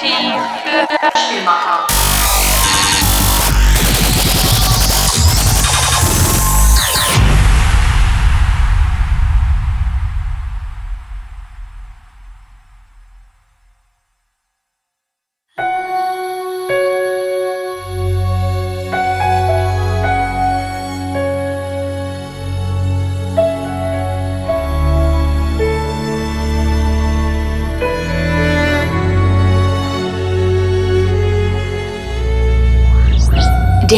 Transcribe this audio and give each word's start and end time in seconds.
Demokratie 0.00 0.32
für 0.62 1.93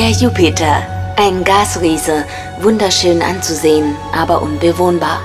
Der 0.06 0.14
Jupiter, 0.14 0.86
ein 1.16 1.42
Gasriese, 1.42 2.24
wunderschön 2.60 3.20
anzusehen, 3.22 3.96
aber 4.16 4.40
unbewohnbar. 4.40 5.18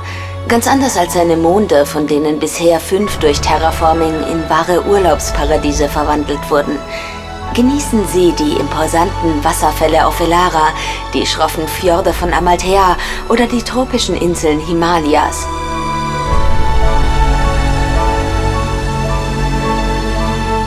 Ganz 0.48 0.66
anders 0.68 0.98
als 0.98 1.14
seine 1.14 1.38
Monde, 1.38 1.86
von 1.86 2.08
denen 2.08 2.40
bisher 2.40 2.80
fünf 2.80 3.20
durch 3.20 3.40
Terraforming 3.42 4.24
in 4.24 4.50
wahre 4.50 4.84
Urlaubsparadiese 4.88 5.88
verwandelt 5.88 6.40
wurden. 6.50 6.80
Genießen 7.54 8.08
Sie 8.08 8.32
die 8.32 8.60
imposanten 8.60 9.44
Wasserfälle 9.44 10.04
auf 10.08 10.20
Elara, 10.20 10.70
die 11.14 11.28
schroffen 11.28 11.68
Fjorde 11.68 12.12
von 12.12 12.34
Amalthea 12.34 12.98
oder 13.30 13.46
die 13.46 13.62
tropischen 13.62 14.16
Inseln 14.16 14.60
Himalayas. 14.60 15.46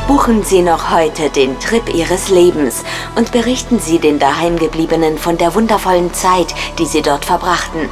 Buchen 0.06 0.42
Sie 0.42 0.60
noch 0.60 0.91
heute 0.91 1.30
den 1.30 1.58
Trip 1.60 1.83
Ihres 1.94 2.28
Lebens 2.28 2.84
und 3.16 3.33
berichten 3.33 3.78
Sie 3.78 3.98
den 3.98 4.19
Daheimgebliebenen 4.19 5.16
von 5.16 5.38
der 5.38 5.55
wundervollen 5.55 6.12
Zeit, 6.12 6.55
die 6.78 6.84
Sie 6.84 7.00
dort 7.00 7.24
verbrachten. 7.24 7.88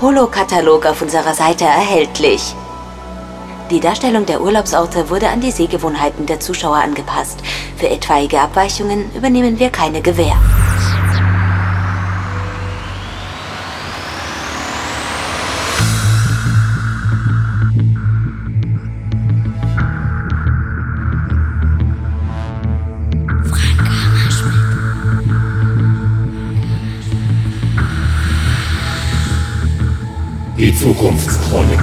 Holo-Katalog 0.00 0.84
auf 0.84 1.02
unserer 1.02 1.32
Seite 1.32 1.64
erhältlich. 1.64 2.56
Die 3.70 3.78
Darstellung 3.78 4.26
der 4.26 4.40
Urlaubsorte 4.40 5.08
wurde 5.08 5.28
an 5.28 5.40
die 5.40 5.52
Sehgewohnheiten 5.52 6.26
der 6.26 6.40
Zuschauer 6.40 6.78
angepasst. 6.78 7.38
Für 7.76 7.88
etwaige 7.88 8.40
Abweichungen 8.40 9.08
übernehmen 9.14 9.60
wir 9.60 9.70
keine 9.70 10.02
Gewähr. 10.02 10.36
Zukunftschronik. 30.86 31.80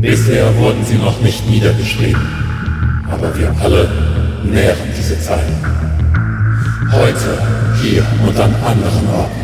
Bisher 0.00 0.52
wurden 0.56 0.84
sie 0.84 0.96
noch 0.96 1.20
nicht 1.20 1.48
niedergeschrieben, 1.48 2.20
aber 3.08 3.38
wir 3.38 3.54
alle 3.62 3.88
nähren 4.42 4.90
diese 4.98 5.20
Zeit. 5.20 5.46
Heute, 6.90 7.38
hier 7.80 8.04
und 8.26 8.36
an 8.40 8.52
anderen 8.66 9.06
Orten. 9.06 9.40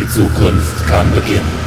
Die 0.00 0.08
Zukunft 0.08 0.84
kann 0.88 1.08
beginnen. 1.14 1.59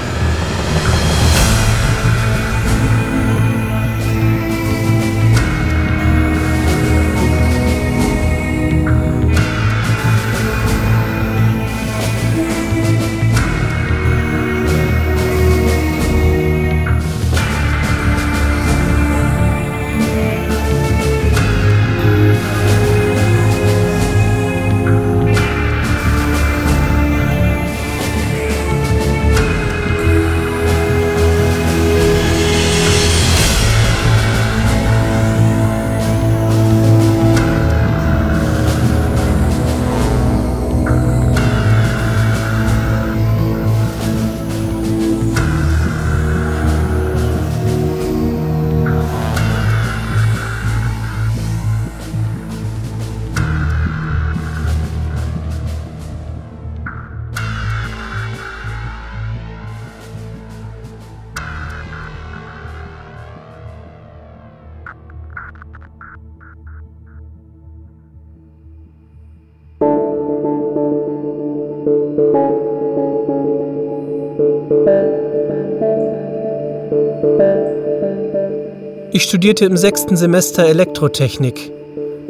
Ich 79.16 79.26
studierte 79.26 79.66
im 79.66 79.78
sechsten 79.78 80.18
Semester 80.18 80.66
Elektrotechnik. 80.66 81.72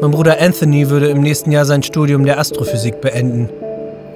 Mein 0.02 0.12
Bruder 0.12 0.42
Anthony 0.42 0.90
würde 0.90 1.08
im 1.08 1.22
nächsten 1.22 1.50
Jahr 1.50 1.64
sein 1.64 1.82
Studium 1.82 2.26
der 2.26 2.38
Astrophysik 2.38 3.00
beenden. 3.00 3.48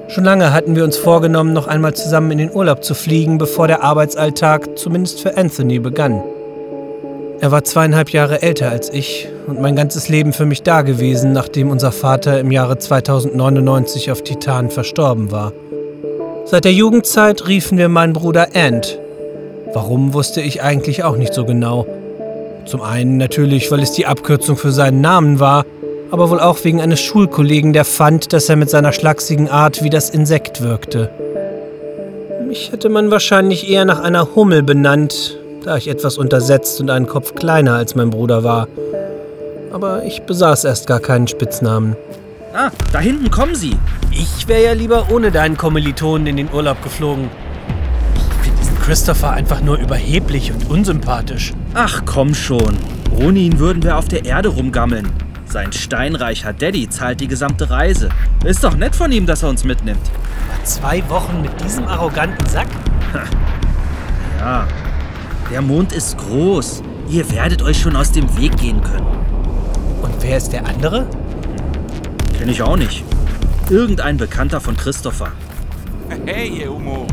Schon 0.10 0.26
lange 0.26 0.52
hatten 0.52 0.76
wir 0.76 0.84
uns 0.84 0.98
vorgenommen, 0.98 1.54
noch 1.54 1.68
einmal 1.68 1.94
zusammen 1.94 2.32
in 2.32 2.40
den 2.40 2.52
Urlaub 2.52 2.84
zu 2.84 2.94
fliegen, 2.94 3.38
bevor 3.38 3.68
der 3.68 3.84
Arbeitsalltag 3.84 4.78
zumindest 4.78 5.22
für 5.22 5.38
Anthony 5.38 5.80
begann. 5.80 6.22
Er 7.40 7.54
war 7.54 7.64
zweieinhalb 7.64 8.10
Jahre 8.10 8.42
älter 8.42 8.70
als 8.70 8.90
ich 8.90 9.30
und 9.48 9.62
mein 9.62 9.78
ganzes 9.78 10.10
Leben 10.10 10.34
für 10.34 10.46
mich 10.46 10.62
dagewesen, 10.62 11.32
nachdem 11.32 11.72
unser 11.72 11.94
Vater 11.94 12.38
im 12.38 12.52
Jahre 12.52 12.78
2099 12.78 14.12
auf 14.12 14.24
Titan 14.24 14.72
verstorben 14.72 15.32
war. 15.32 15.54
Seit 16.44 16.66
der 16.66 16.74
Jugendzeit 16.74 17.48
riefen 17.48 17.78
wir 17.78 17.88
meinen 17.88 18.12
Bruder 18.12 18.50
Ant. 18.54 19.00
Warum 19.74 20.14
wusste 20.14 20.42
ich 20.42 20.62
eigentlich 20.62 21.06
auch 21.06 21.16
nicht 21.16 21.34
so 21.34 21.46
genau. 21.46 21.86
Zum 22.68 22.82
einen 22.82 23.16
natürlich, 23.16 23.72
weil 23.72 23.82
es 23.82 23.94
die 23.94 24.06
Abkürzung 24.06 24.58
für 24.58 24.72
seinen 24.72 25.00
Namen 25.00 25.40
war, 25.40 25.66
aber 26.12 26.30
wohl 26.30 26.40
auch 26.40 26.64
wegen 26.64 26.82
eines 26.82 27.00
Schulkollegen, 27.00 27.72
der 27.72 27.86
fand, 27.86 28.34
dass 28.34 28.50
er 28.50 28.58
mit 28.58 28.70
seiner 28.70 28.92
schlachsigen 28.92 29.50
Art 29.50 29.84
wie 29.84 29.90
das 29.90 30.10
Insekt 30.10 30.62
wirkte. 30.62 31.10
Mich 32.46 32.72
hätte 32.72 32.90
man 32.90 33.10
wahrscheinlich 33.10 33.70
eher 33.70 33.86
nach 33.86 34.00
einer 34.02 34.36
Hummel 34.36 34.64
benannt, 34.64 35.38
da 35.64 35.78
ich 35.78 35.88
etwas 35.88 36.18
untersetzt 36.18 36.80
und 36.82 36.90
einen 36.90 37.08
Kopf 37.08 37.36
kleiner 37.36 37.76
als 37.76 37.96
mein 37.96 38.10
Bruder 38.10 38.44
war. 38.44 38.68
Aber 39.72 40.04
ich 40.04 40.22
besaß 40.24 40.66
erst 40.66 40.88
gar 40.88 41.00
keinen 41.00 41.28
Spitznamen. 41.28 41.96
Ah, 42.54 42.72
da 42.92 43.00
hinten 43.00 43.30
kommen 43.32 43.56
sie. 43.56 43.78
Ich 44.12 44.48
wäre 44.48 44.64
ja 44.64 44.74
lieber 44.74 45.08
ohne 45.12 45.32
deinen 45.32 45.58
Kommilitonen 45.58 46.28
in 46.28 46.38
den 46.38 46.50
Urlaub 46.54 46.82
geflogen. 46.84 47.30
Christopher 48.88 49.32
einfach 49.32 49.60
nur 49.60 49.76
überheblich 49.80 50.54
und 50.54 50.70
unsympathisch. 50.70 51.52
Ach 51.74 52.04
komm 52.06 52.34
schon. 52.34 52.78
Ohne 53.22 53.40
ihn 53.40 53.60
würden 53.60 53.84
wir 53.84 53.98
auf 53.98 54.08
der 54.08 54.24
Erde 54.24 54.48
rumgammeln. 54.48 55.12
Sein 55.46 55.74
steinreicher 55.74 56.54
Daddy 56.54 56.88
zahlt 56.88 57.20
die 57.20 57.28
gesamte 57.28 57.70
Reise. 57.70 58.08
Ist 58.46 58.64
doch 58.64 58.78
nett 58.78 58.96
von 58.96 59.12
ihm, 59.12 59.26
dass 59.26 59.44
er 59.44 59.50
uns 59.50 59.66
mitnimmt. 59.66 60.10
Aber 60.50 60.64
zwei 60.64 61.10
Wochen 61.10 61.42
mit 61.42 61.52
diesem 61.62 61.86
arroganten 61.86 62.48
Sack? 62.48 62.70
Ja, 64.40 64.66
der 65.52 65.62
Mond 65.62 65.92
ist 65.92 66.18
groß. 66.18 66.82
Ihr 67.10 67.30
werdet 67.30 67.62
euch 67.64 67.82
schon 67.82 67.98
aus 67.98 68.14
dem 68.14 68.38
Weg 68.38 68.56
gehen 68.56 68.82
können. 68.82 69.08
Und 70.02 70.14
wer 70.22 70.38
ist 70.38 70.54
der 70.54 70.66
andere? 70.66 71.08
Kenn 72.38 72.48
ich 72.48 72.62
auch 72.62 72.78
nicht. 72.78 73.04
Irgendein 73.70 74.16
Bekannter 74.16 74.62
von 74.62 74.78
Christopher. 74.78 75.34
Hey, 76.26 76.62
ihr 76.62 76.72
Umo. 76.72 77.06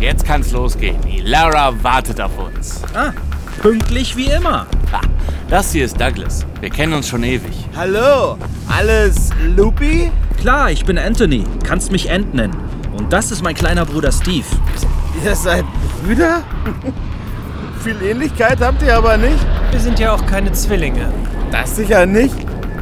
Jetzt 0.00 0.24
kann's 0.26 0.52
losgehen. 0.52 1.00
Die 1.02 1.20
Lara 1.20 1.72
wartet 1.82 2.20
auf 2.20 2.38
uns. 2.38 2.82
Ah, 2.94 3.12
pünktlich 3.60 4.16
wie 4.16 4.26
immer. 4.26 4.66
Ha, 4.92 5.00
das 5.48 5.72
hier 5.72 5.84
ist 5.84 6.00
Douglas. 6.00 6.46
Wir 6.60 6.70
kennen 6.70 6.92
uns 6.92 7.08
schon 7.08 7.22
ewig. 7.24 7.52
Hallo, 7.74 8.36
alles 8.68 9.30
Loopy? 9.56 10.10
Klar, 10.40 10.70
ich 10.70 10.84
bin 10.84 10.98
Anthony. 10.98 11.44
Kannst 11.64 11.90
mich 11.92 12.10
Ant 12.10 12.34
nennen. 12.34 12.56
Und 12.96 13.12
das 13.12 13.30
ist 13.30 13.42
mein 13.42 13.54
kleiner 13.54 13.84
Bruder 13.84 14.12
Steve. 14.12 14.46
Ihr 15.24 15.34
seid 15.34 15.64
Brüder? 16.04 16.42
Viel 17.82 18.00
Ähnlichkeit 18.02 18.60
habt 18.60 18.82
ihr 18.82 18.96
aber 18.96 19.16
nicht. 19.16 19.38
Wir 19.70 19.80
sind 19.80 19.98
ja 19.98 20.12
auch 20.12 20.26
keine 20.26 20.52
Zwillinge. 20.52 21.12
Das 21.50 21.76
sicher 21.76 22.04
nicht. 22.06 22.34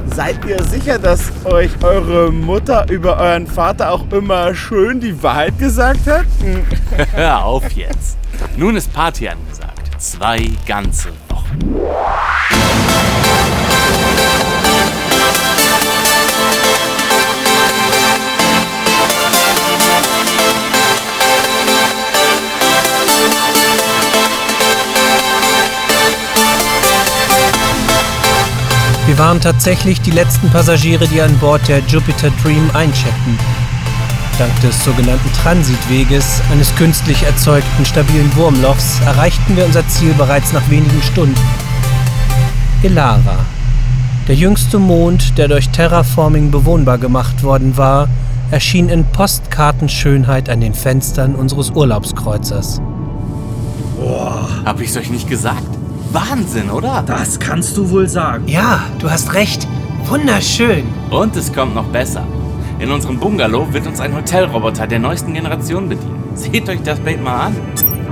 Seid 0.07 0.45
ihr 0.45 0.63
sicher, 0.63 0.99
dass 0.99 1.33
euch 1.45 1.71
eure 1.83 2.31
Mutter 2.31 2.87
über 2.91 3.19
euren 3.19 3.47
Vater 3.47 3.91
auch 3.91 4.11
immer 4.13 4.55
schön 4.55 5.01
die 5.01 5.23
Wahrheit 5.23 5.59
gesagt 5.59 6.07
hat? 6.07 6.27
Hm. 6.41 6.65
Hör 7.13 7.45
auf 7.45 7.71
jetzt. 7.73 8.17
Nun 8.57 8.77
ist 8.77 8.93
Party 8.93 9.29
angesagt. 9.29 9.91
Zwei 9.99 10.51
ganze 10.67 11.09
Wochen. 11.29 11.59
Wir 29.15 29.21
waren 29.21 29.41
tatsächlich 29.41 30.01
die 30.01 30.11
letzten 30.11 30.51
Passagiere, 30.51 31.07
die 31.07 31.21
an 31.21 31.39
Bord 31.39 31.69
der 31.69 31.79
Jupiter 31.87 32.33
Dream 32.43 32.69
eincheckten. 32.75 33.39
Dank 34.41 34.61
des 34.61 34.85
sogenannten 34.85 35.33
Transitweges, 35.41 36.43
eines 36.51 36.75
künstlich 36.75 37.23
erzeugten 37.23 37.85
stabilen 37.85 38.35
Wurmlochs, 38.35 38.99
erreichten 39.07 39.57
wir 39.57 39.67
unser 39.67 39.87
Ziel 39.87 40.13
bereits 40.15 40.53
nach 40.53 40.69
wenigen 40.69 41.01
Stunden. 41.01 41.41
Elara, 42.83 43.37
der 44.27 44.35
jüngste 44.35 44.81
Mond, 44.81 45.39
der 45.39 45.47
durch 45.47 45.69
Terraforming 45.69 46.51
bewohnbar 46.51 46.99
gemacht 46.99 47.45
worden 47.45 47.77
war, 47.77 48.09
erschien 48.51 48.89
in 48.89 49.05
Postkartenschönheit 49.05 50.51
an 50.51 50.61
den 50.61 50.75
Fenstern 50.75 51.37
unseres 51.37 51.71
Urlaubskreuzers. 51.71 52.81
Hab 54.65 54.81
ich's 54.81 54.97
euch 54.97 55.11
nicht 55.11 55.29
gesagt? 55.29 55.74
Wahnsinn, 56.15 56.71
oder? 56.71 57.03
Das 57.05 57.41
kannst 57.41 57.77
du 57.77 57.91
wohl 57.91 58.09
sagen. 58.09 58.47
Ja, 58.47 58.85
du 59.01 59.11
hast 59.11 59.35
recht. 59.35 59.67
Wunderschön. 60.05 60.87
Und 61.11 61.35
es 61.35 61.53
kommt 61.53 61.75
noch 61.75 61.87
besser. 61.87 62.25
In 62.79 62.93
unserem 62.93 63.19
Bungalow 63.19 63.73
wird 63.73 63.87
uns 63.89 64.01
ein 64.01 64.15
Hotelroboter 64.15 64.87
der 64.87 65.01
neuesten 65.01 65.35
Generation 65.35 65.89
bedienen. 65.89 66.23
Seht 66.35 66.69
euch 66.69 66.83
das 66.83 67.01
Bild 67.01 67.23
mal 67.23 67.47
an. 67.47 67.57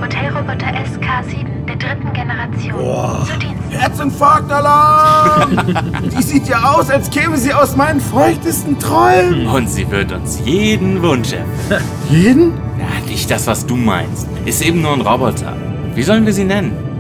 Hotelroboter 0.01 0.67
SK7 0.67 1.47
der 1.69 1.77
dritten 1.77 2.13
Generation. 2.13 3.25
Zu 3.25 3.39
Dienst. 3.39 3.63
Herzinfarktalarm! 3.71 5.61
die 6.17 6.23
sieht 6.23 6.49
ja 6.49 6.73
aus, 6.73 6.91
als 6.91 7.09
käme 7.09 7.37
sie 7.37 7.55
aus 7.55 7.77
meinen 7.77 8.01
feuchtesten 8.01 8.81
Träumen. 8.81 9.47
Und 9.47 9.71
sie 9.71 9.89
wird 9.91 10.11
uns 10.11 10.41
jeden 10.45 11.01
Wunsch 11.03 11.33
erfüllen. 11.33 11.85
Jeden? 12.11 12.53
Ja, 12.79 12.87
nicht 13.09 13.31
das, 13.31 13.47
was 13.47 13.65
du 13.65 13.77
meinst. 13.77 14.27
Ist 14.45 14.61
eben 14.63 14.83
nur 14.83 14.93
ein 14.93 15.03
Roboter. 15.03 15.57
Wie 15.95 16.03
sollen 16.03 16.27
wir 16.27 16.33
sie 16.33 16.45
nennen? 16.45 16.92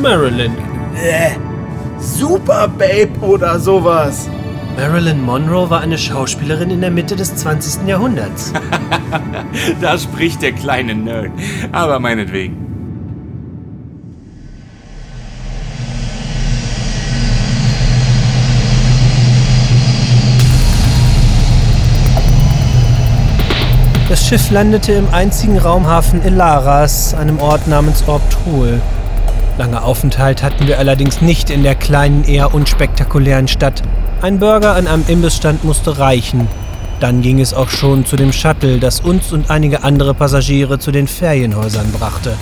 Marilyn. 0.00 0.52
Äh, 0.94 1.30
Super 1.98 2.68
Babe 2.68 3.18
oder 3.20 3.58
sowas. 3.58 4.28
Marilyn 4.76 5.22
Monroe 5.22 5.70
war 5.70 5.80
eine 5.80 5.96
Schauspielerin 5.96 6.70
in 6.70 6.82
der 6.82 6.90
Mitte 6.90 7.16
des 7.16 7.34
20. 7.36 7.88
Jahrhunderts. 7.88 8.52
Da 9.80 9.96
spricht 9.98 10.42
der 10.42 10.52
kleine 10.52 10.94
Nerd. 10.94 11.30
Aber 11.72 11.98
meinetwegen. 11.98 12.66
Das 24.08 24.28
Schiff 24.28 24.50
landete 24.50 24.92
im 24.92 25.08
einzigen 25.12 25.58
Raumhafen 25.58 26.22
Elaras, 26.22 27.14
einem 27.14 27.38
Ort 27.38 27.66
namens 27.66 28.06
Orptul. 28.06 28.80
Lange 29.58 29.82
Aufenthalt 29.82 30.42
hatten 30.42 30.66
wir 30.66 30.78
allerdings 30.78 31.22
nicht 31.22 31.48
in 31.48 31.62
der 31.62 31.74
kleinen, 31.74 32.24
eher 32.24 32.54
unspektakulären 32.54 33.48
Stadt. 33.48 33.82
Ein 34.20 34.38
Burger 34.38 34.74
an 34.74 34.86
einem 34.86 35.04
Imbissstand 35.08 35.64
musste 35.64 35.98
reichen. 35.98 36.46
Dann 37.00 37.22
ging 37.22 37.40
es 37.40 37.54
auch 37.54 37.70
schon 37.70 38.04
zu 38.04 38.16
dem 38.16 38.32
Shuttle, 38.32 38.78
das 38.78 39.00
uns 39.00 39.32
und 39.32 39.50
einige 39.50 39.82
andere 39.82 40.12
Passagiere 40.12 40.78
zu 40.78 40.92
den 40.92 41.06
Ferienhäusern 41.06 41.90
brachte. 41.92 42.34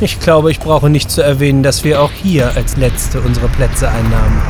Ich 0.00 0.18
glaube, 0.20 0.50
ich 0.50 0.60
brauche 0.60 0.90
nicht 0.90 1.10
zu 1.10 1.22
erwähnen, 1.22 1.62
dass 1.62 1.84
wir 1.84 2.02
auch 2.02 2.10
hier 2.10 2.52
als 2.56 2.76
Letzte 2.76 3.20
unsere 3.20 3.48
Plätze 3.48 3.88
einnahmen. 3.88 4.42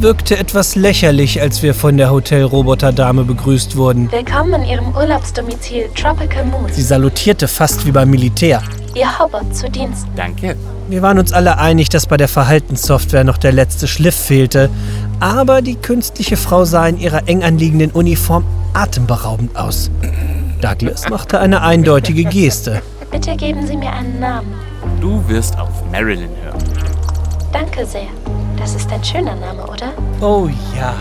Es 0.00 0.04
wirkte 0.04 0.38
etwas 0.38 0.76
lächerlich, 0.76 1.42
als 1.42 1.62
wir 1.62 1.74
von 1.74 1.98
der 1.98 2.10
Hotelroboterdame 2.10 3.22
begrüßt 3.22 3.76
wurden. 3.76 4.10
Willkommen 4.10 4.62
in 4.62 4.70
Ihrem 4.70 4.96
Urlaubsdomizil 4.96 5.90
Tropical 5.94 6.46
Moon. 6.46 6.72
Sie 6.72 6.80
salutierte 6.80 7.46
fast 7.46 7.84
wie 7.84 7.92
beim 7.92 8.08
Militär. 8.08 8.62
Ihr 8.94 9.18
Hobart 9.18 9.54
zu 9.54 9.68
Dienst. 9.68 10.06
Danke. 10.16 10.56
Wir 10.88 11.02
waren 11.02 11.18
uns 11.18 11.34
alle 11.34 11.58
einig, 11.58 11.90
dass 11.90 12.06
bei 12.06 12.16
der 12.16 12.28
Verhaltenssoftware 12.28 13.24
noch 13.24 13.36
der 13.36 13.52
letzte 13.52 13.86
Schliff 13.86 14.16
fehlte. 14.16 14.70
Aber 15.20 15.60
die 15.60 15.74
künstliche 15.74 16.38
Frau 16.38 16.64
sah 16.64 16.88
in 16.88 16.98
ihrer 16.98 17.28
eng 17.28 17.42
anliegenden 17.42 17.90
Uniform 17.90 18.46
atemberaubend 18.72 19.54
aus. 19.54 19.90
Douglas 20.62 21.10
machte 21.10 21.40
eine 21.40 21.60
eindeutige 21.60 22.24
Geste. 22.24 22.80
Bitte 23.10 23.36
geben 23.36 23.66
Sie 23.66 23.76
mir 23.76 23.92
einen 23.92 24.18
Namen. 24.18 24.54
Du 25.02 25.22
wirst 25.28 25.58
auf 25.58 25.84
Marilyn 25.92 26.30
hören. 26.42 26.64
Danke 27.52 27.84
sehr. 27.84 28.08
Das 28.60 28.74
ist 28.74 28.92
ein 28.92 29.02
schöner 29.02 29.34
Name, 29.36 29.66
oder? 29.66 29.94
Oh 30.20 30.46
ja. 30.76 30.94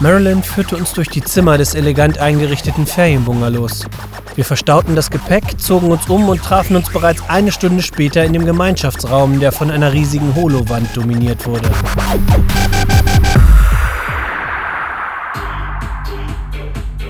Marilyn 0.00 0.42
führte 0.42 0.76
uns 0.76 0.92
durch 0.92 1.08
die 1.08 1.22
Zimmer 1.22 1.56
des 1.56 1.74
elegant 1.74 2.18
eingerichteten 2.18 2.86
Ferienbungalows. 2.86 3.86
Wir 4.34 4.44
verstauten 4.44 4.94
das 4.94 5.10
Gepäck, 5.10 5.58
zogen 5.58 5.90
uns 5.90 6.06
um 6.10 6.28
und 6.28 6.42
trafen 6.42 6.76
uns 6.76 6.90
bereits 6.90 7.22
eine 7.28 7.50
Stunde 7.50 7.82
später 7.82 8.22
in 8.24 8.34
dem 8.34 8.44
Gemeinschaftsraum, 8.44 9.40
der 9.40 9.52
von 9.52 9.70
einer 9.70 9.94
riesigen 9.94 10.34
Holowand 10.34 10.94
dominiert 10.94 11.46
wurde. 11.46 11.70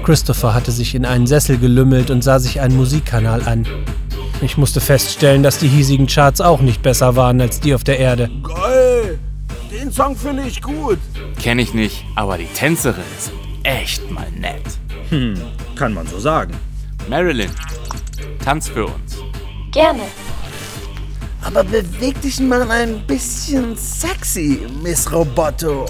Christopher 0.05 0.53
hatte 0.53 0.71
sich 0.71 0.95
in 0.95 1.07
einen 1.07 1.27
Sessel 1.27 1.57
gelümmelt 1.57 2.11
und 2.11 2.23
sah 2.23 2.39
sich 2.39 2.61
einen 2.61 2.77
Musikkanal 2.77 3.43
an. 3.49 3.67
Ich 4.43 4.59
musste 4.59 4.83
feststellen, 4.83 5.43
dass 5.43 5.59
die 5.59 5.69
hiesigen 5.69 6.07
Charts 6.07 6.43
auch 6.43 6.61
nicht 6.61 6.83
besser 6.83 7.17
waren 7.17 7.41
als 7.41 7.61
die 7.61 7.75
auf 7.75 7.85
der 7.85 7.99
Erde. 7.99 8.31
Geil. 8.43 9.19
Den 9.71 9.91
Song 9.91 10.15
finde 10.15 10.43
ich 10.43 10.61
gut. 10.61 10.99
Kenn 11.41 11.59
ich 11.59 11.73
nicht, 11.73 12.05
aber 12.17 12.37
die 12.37 12.47
Tänzerinnen 12.47 13.07
sind 13.19 13.35
echt 13.63 14.11
mal 14.11 14.31
nett. 14.39 14.63
Hm, 15.09 15.41
kann 15.75 15.95
man 15.95 16.07
so 16.07 16.19
sagen. 16.19 16.55
Marilyn, 17.09 17.51
tanz 18.45 18.69
für 18.69 18.85
uns. 18.85 19.17
Gerne. 19.73 20.03
Aber 21.43 21.65
beweg 21.65 22.21
dich 22.21 22.41
mal 22.41 22.71
ein 22.71 23.07
bisschen 23.07 23.75
sexy, 23.77 24.67
Miss 24.83 25.11
Roboto. 25.11 25.87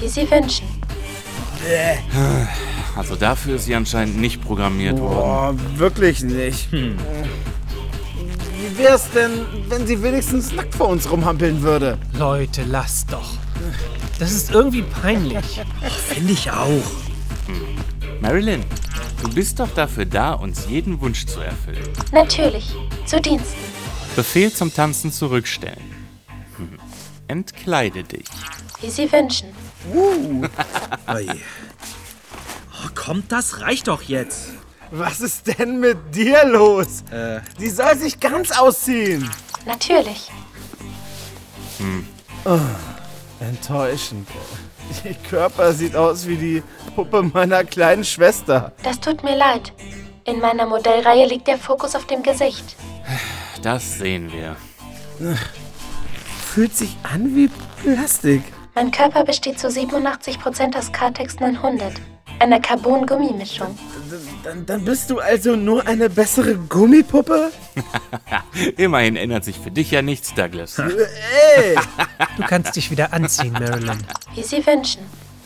Wie 0.00 0.08
Sie 0.08 0.28
wünschen. 0.30 0.66
Also 2.94 3.16
dafür 3.16 3.56
ist 3.56 3.64
sie 3.64 3.74
anscheinend 3.74 4.18
nicht 4.18 4.42
programmiert 4.42 4.98
worden. 5.00 5.56
Boah, 5.56 5.78
wirklich 5.78 6.22
nicht. 6.22 6.70
Wie 6.72 6.94
wär's 8.76 9.10
denn, 9.10 9.46
wenn 9.68 9.86
sie 9.86 10.02
wenigstens 10.02 10.52
nackt 10.52 10.74
vor 10.74 10.88
uns 10.88 11.10
rumhampeln 11.10 11.62
würde? 11.62 11.98
Leute, 12.18 12.64
lasst 12.68 13.12
doch. 13.12 13.30
Das 14.18 14.32
ist 14.32 14.50
irgendwie 14.50 14.82
peinlich. 14.82 15.62
Finde 16.08 16.32
ich 16.32 16.50
auch. 16.50 16.82
Marilyn, 18.20 18.62
du 19.22 19.30
bist 19.34 19.58
doch 19.58 19.70
dafür 19.74 20.04
da, 20.04 20.34
uns 20.34 20.66
jeden 20.68 21.00
Wunsch 21.00 21.26
zu 21.26 21.40
erfüllen. 21.40 21.88
Natürlich. 22.12 22.74
Zu 23.06 23.20
Diensten. 23.20 23.58
Befehl 24.14 24.52
zum 24.52 24.72
Tanzen 24.72 25.10
zurückstellen. 25.10 25.82
Hm. 26.56 26.78
Entkleide 27.26 28.04
dich. 28.04 28.26
Wie 28.80 28.90
Sie 28.90 29.10
wünschen. 29.10 29.48
Ui. 29.92 31.26
Oh, 32.84 32.88
kommt, 32.94 33.30
das 33.32 33.60
reicht 33.60 33.88
doch 33.88 34.02
jetzt. 34.02 34.50
Was 34.90 35.20
ist 35.20 35.58
denn 35.58 35.80
mit 35.80 35.96
dir 36.14 36.44
los? 36.44 37.02
Äh, 37.10 37.40
Die 37.58 37.70
soll 37.70 37.96
sich 37.96 38.20
ganz 38.20 38.50
ausziehen. 38.52 39.28
Natürlich. 39.64 40.30
Enttäuschend. 43.40 44.28
Ihr 45.04 45.14
Körper 45.28 45.72
sieht 45.72 45.96
aus 45.96 46.26
wie 46.26 46.36
die 46.36 46.62
Puppe 46.94 47.22
meiner 47.22 47.64
kleinen 47.64 48.04
Schwester. 48.04 48.72
Das 48.82 49.00
tut 49.00 49.22
mir 49.22 49.36
leid. 49.36 49.72
In 50.24 50.40
meiner 50.40 50.66
Modellreihe 50.66 51.26
liegt 51.26 51.48
der 51.48 51.58
Fokus 51.58 51.94
auf 51.94 52.06
dem 52.06 52.22
Gesicht. 52.22 52.76
Das 53.62 53.98
sehen 53.98 54.30
wir. 54.32 54.56
Fühlt 56.52 56.76
sich 56.76 56.96
an 57.02 57.34
wie 57.34 57.48
Plastik. 57.82 58.42
Mein 58.74 58.90
Körper 58.90 59.24
besteht 59.24 59.58
zu 59.58 59.68
87% 59.68 60.76
aus 60.76 60.92
Cartex 60.92 61.40
900. 61.40 61.92
einer 62.42 62.60
Carbon-Gummimischung. 62.60 63.78
Dann, 64.42 64.66
dann 64.66 64.84
bist 64.84 65.10
du 65.10 65.20
also 65.20 65.56
nur 65.56 65.86
eine 65.86 66.10
bessere 66.10 66.56
Gummipuppe? 66.56 67.52
Immerhin 68.76 69.16
ändert 69.16 69.44
sich 69.44 69.56
für 69.58 69.70
dich 69.70 69.90
ja 69.92 70.02
nichts, 70.02 70.34
Douglas. 70.34 70.78
Ey! 70.78 71.76
Du 72.36 72.44
kannst 72.44 72.76
dich 72.76 72.90
wieder 72.90 73.12
anziehen, 73.12 73.52
Marilyn. 73.52 73.98
Wie 74.34 74.42
Sie 74.42 74.66
wünschen. 74.66 75.02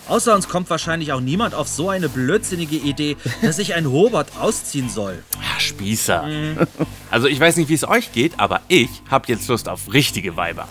Außer 0.09 0.35
uns 0.35 0.49
kommt 0.49 0.71
wahrscheinlich 0.71 1.13
auch 1.13 1.21
niemand 1.21 1.53
auf 1.53 1.67
so 1.67 1.91
eine 1.91 2.09
blödsinnige 2.09 2.77
Idee, 2.77 3.17
dass 3.43 3.57
sich 3.57 3.75
ein 3.75 3.91
Hobart 3.91 4.29
ausziehen 4.39 4.89
soll. 4.89 5.23
Ah, 5.41 5.59
Spießer. 5.59 6.25
Also 7.11 7.27
ich 7.27 7.41
weiß 7.41 7.57
nicht, 7.57 7.69
wie 7.69 7.75
es 7.75 7.87
euch 7.89 8.13
geht, 8.13 8.39
aber 8.39 8.61
ich 8.69 8.89
hab 9.11 9.29
jetzt 9.29 9.49
Lust 9.49 9.69
auf 9.69 9.93
richtige 9.93 10.37
Weiber. 10.37 10.69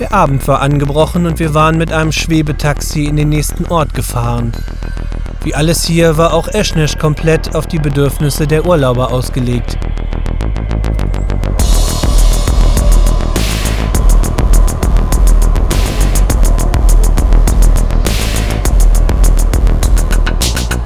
Der 0.00 0.14
Abend 0.14 0.48
war 0.48 0.62
angebrochen 0.62 1.26
und 1.26 1.38
wir 1.38 1.52
waren 1.52 1.76
mit 1.76 1.92
einem 1.92 2.10
Schwebetaxi 2.10 3.04
in 3.04 3.16
den 3.16 3.28
nächsten 3.28 3.66
Ort 3.66 3.92
gefahren. 3.92 4.52
Wie 5.44 5.54
alles 5.54 5.84
hier 5.84 6.16
war 6.16 6.32
auch 6.32 6.48
Eschnesch 6.48 6.96
komplett 6.96 7.54
auf 7.54 7.66
die 7.66 7.78
Bedürfnisse 7.78 8.46
der 8.46 8.64
Urlauber 8.64 9.12
ausgelegt. 9.12 9.76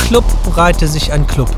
Club 0.09 0.25
reihte 0.57 0.89
sich 0.89 1.13
an 1.13 1.25
Club. 1.29 1.51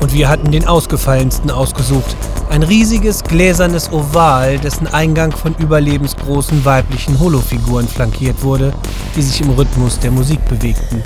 Und 0.00 0.12
wir 0.12 0.28
hatten 0.28 0.50
den 0.50 0.66
ausgefallensten 0.66 1.52
ausgesucht. 1.52 2.16
Ein 2.56 2.62
riesiges 2.62 3.22
gläsernes 3.22 3.92
Oval, 3.92 4.58
dessen 4.58 4.86
Eingang 4.86 5.30
von 5.30 5.54
überlebensgroßen 5.56 6.64
weiblichen 6.64 7.20
Holofiguren 7.20 7.86
flankiert 7.86 8.42
wurde, 8.42 8.72
die 9.14 9.20
sich 9.20 9.42
im 9.42 9.50
Rhythmus 9.50 9.98
der 9.98 10.10
Musik 10.10 10.42
bewegten. 10.48 11.04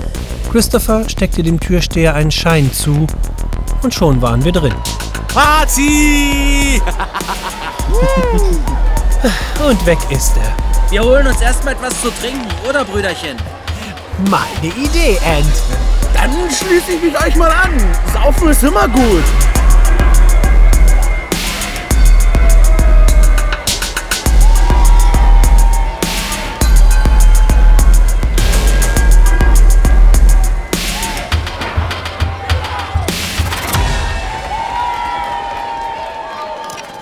Christopher 0.49 1.09
steckte 1.09 1.43
dem 1.43 1.59
Türsteher 1.59 2.15
einen 2.15 2.31
Schein 2.31 2.71
zu 2.71 3.05
und 3.83 3.93
schon 3.93 4.21
waren 4.21 4.41
wir 4.45 4.53
drin. 4.53 4.73
Party! 5.27 6.81
Und 9.67 9.85
weg 9.85 9.99
ist 10.09 10.31
er. 10.37 10.55
Wir 10.89 11.03
holen 11.03 11.27
uns 11.27 11.41
erstmal 11.41 11.73
etwas 11.73 12.01
zu 12.01 12.11
trinken, 12.11 12.47
oder 12.67 12.85
Brüderchen? 12.85 13.35
Meine 14.29 14.73
Idee, 14.73 15.19
Ant. 15.25 15.45
Dann 16.13 16.31
schließe 16.49 16.93
ich 16.93 17.03
mich 17.03 17.21
euch 17.21 17.35
mal 17.35 17.51
an. 17.51 17.73
Saufen 18.13 18.47
ist 18.47 18.63
immer 18.63 18.87
gut. 18.87 19.25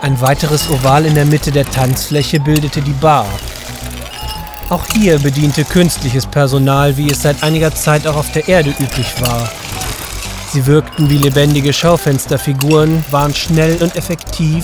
Ein 0.01 0.21
weiteres 0.21 0.69
Oval 0.69 1.05
in 1.05 1.15
der 1.15 1.25
Mitte 1.25 1.51
der 1.51 1.69
Tanzfläche 1.69 2.39
bildete 2.39 2.81
die 2.81 2.93
Bar. 2.93 3.25
Auch 4.69 4.85
hier 4.93 5.19
bediente 5.19 5.65
künstliches 5.65 6.25
Personal, 6.25 6.95
wie 6.95 7.11
es 7.11 7.23
seit 7.23 7.43
einiger 7.43 7.75
Zeit 7.75 8.07
auch 8.07 8.15
auf 8.15 8.31
der 8.31 8.47
Erde 8.47 8.69
üblich 8.79 9.07
war. 9.19 9.51
Sie 10.53 10.65
wirkten 10.65 11.09
wie 11.09 11.17
lebendige 11.17 11.73
Schaufensterfiguren, 11.73 13.03
waren 13.11 13.35
schnell 13.35 13.75
und 13.83 13.97
effektiv, 13.97 14.63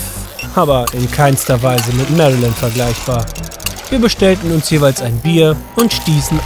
aber 0.56 0.86
in 0.94 1.12
keinster 1.12 1.62
Weise 1.62 1.92
mit 1.92 2.15
Marilyn 2.15 2.54
vergleichbar. 2.54 3.25
Wir 3.89 4.00
bestellten 4.00 4.51
uns 4.54 4.70
jeweils 4.70 5.01
ein 5.01 5.20
Bier 5.20 5.58
und 5.75 5.92
stießen 5.92 6.39
an. 6.39 6.46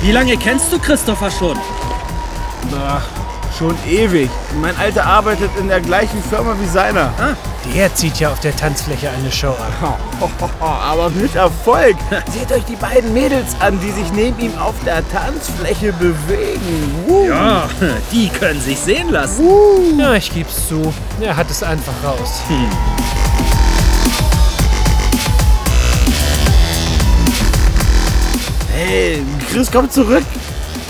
Wie 0.00 0.12
lange 0.12 0.36
kennst 0.36 0.72
du 0.72 0.78
Christopher 0.78 1.30
schon? 1.30 1.58
Ach, 2.86 3.02
schon 3.60 3.76
ewig. 3.86 4.30
Mein 4.62 4.74
Alter 4.78 5.04
arbeitet 5.04 5.50
in 5.58 5.68
der 5.68 5.82
gleichen 5.82 6.22
Firma 6.22 6.56
wie 6.58 6.66
seiner. 6.66 7.12
Der 7.74 7.94
zieht 7.94 8.18
ja 8.18 8.32
auf 8.32 8.40
der 8.40 8.56
Tanzfläche 8.56 9.10
eine 9.10 9.30
Show 9.30 9.50
ab. 9.50 10.00
Aber 10.60 11.10
mit 11.10 11.34
Erfolg. 11.34 11.94
Seht 12.32 12.50
euch 12.52 12.64
die 12.64 12.76
beiden 12.76 13.12
Mädels 13.12 13.54
an, 13.60 13.78
die 13.80 13.90
sich 13.90 14.10
neben 14.12 14.40
ihm 14.40 14.56
auf 14.58 14.74
der 14.86 15.06
Tanzfläche 15.10 15.92
bewegen. 15.92 17.04
Uh. 17.06 17.26
Ja, 17.28 17.68
die 18.12 18.30
können 18.30 18.62
sich 18.62 18.78
sehen 18.78 19.10
lassen. 19.10 19.44
Ja, 19.98 20.14
ich 20.14 20.32
geb's 20.32 20.66
zu. 20.66 20.94
Er 21.20 21.36
hat 21.36 21.50
es 21.50 21.62
einfach 21.62 21.92
raus. 22.02 22.40
Hey, 28.74 29.22
Chris 29.52 29.70
kommt 29.70 29.92
zurück. 29.92 30.24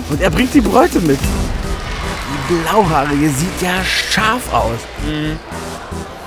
Und 0.09 0.21
er 0.21 0.31
bringt 0.31 0.55
die 0.55 0.61
Bräute 0.61 1.01
mit. 1.01 1.19
Die 2.51 2.55
Blauhaarige 2.57 3.29
sieht 3.29 3.63
ja 3.63 3.85
scharf 3.85 4.53
aus. 4.53 4.81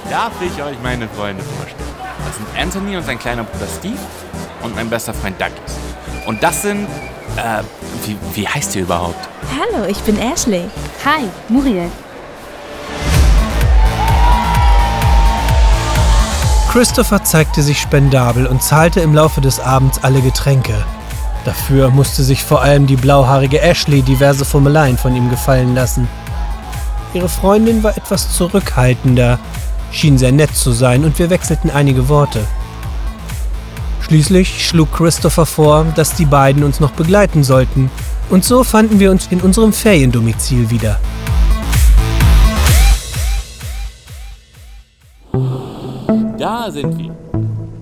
Darf 0.10 0.32
ich 0.40 0.64
euch 0.64 0.78
meine 0.82 1.10
Freunde 1.10 1.44
vorstellen? 1.44 1.84
Das 2.26 2.38
sind 2.38 2.48
Anthony 2.58 2.96
und 2.96 3.06
sein 3.06 3.20
kleiner 3.20 3.44
Bruder 3.44 3.68
Steve 3.68 3.98
und 4.62 4.74
mein 4.74 4.90
bester 4.90 5.14
Freund 5.14 5.36
Douglas. 5.36 5.76
Und 6.26 6.42
das 6.42 6.62
sind, 6.62 6.88
äh, 7.36 7.62
wie, 8.06 8.18
wie 8.36 8.48
heißt 8.48 8.74
ihr 8.78 8.84
überhaupt? 8.84 9.20
Hallo, 9.52 9.84
ich 9.86 10.00
bin 10.04 10.18
Ashley. 10.18 10.64
Hi, 11.04 11.28
Muriel. 11.50 11.92
Christopher 16.72 17.22
zeigte 17.26 17.62
sich 17.62 17.82
spendabel 17.82 18.48
und 18.48 18.64
zahlte 18.64 19.02
im 19.02 19.14
Laufe 19.14 19.42
des 19.42 19.60
Abends 19.60 20.00
alle 20.06 20.22
Getränke. 20.22 20.86
Dafür 21.46 21.90
musste 21.90 22.24
sich 22.24 22.44
vor 22.44 22.62
allem 22.62 22.88
die 22.88 22.96
blauhaarige 22.96 23.62
Ashley 23.62 24.02
diverse 24.02 24.46
Fummeleien 24.46 24.98
von 24.98 25.16
ihm 25.16 25.30
gefallen 25.30 25.76
lassen. 25.76 26.08
Ihre 27.14 27.30
Freundin 27.30 27.84
war 27.84 27.98
etwas 27.98 28.36
zurückhaltender, 28.36 29.40
schien 29.92 30.18
sehr 30.18 30.32
nett 30.32 30.56
zu 30.56 30.72
sein 30.72 31.04
und 31.04 31.20
wir 31.20 31.30
wechselten 31.30 31.70
einige 31.70 32.08
Worte. 32.10 32.40
Schließlich 34.02 34.68
schlug 34.68 34.92
Christopher 34.94 35.46
vor, 35.46 35.86
dass 35.96 36.16
die 36.16 36.26
beiden 36.26 36.64
uns 36.64 36.80
noch 36.80 36.92
begleiten 36.92 37.44
sollten, 37.44 37.92
und 38.30 38.44
so 38.44 38.64
fanden 38.64 39.00
wir 39.00 39.12
uns 39.12 39.28
in 39.30 39.42
unserem 39.42 39.74
Feriendomizil 39.74 40.70
wieder. 40.70 41.00
Da 46.38 46.72
sind 46.72 46.98
wir. 46.98 47.16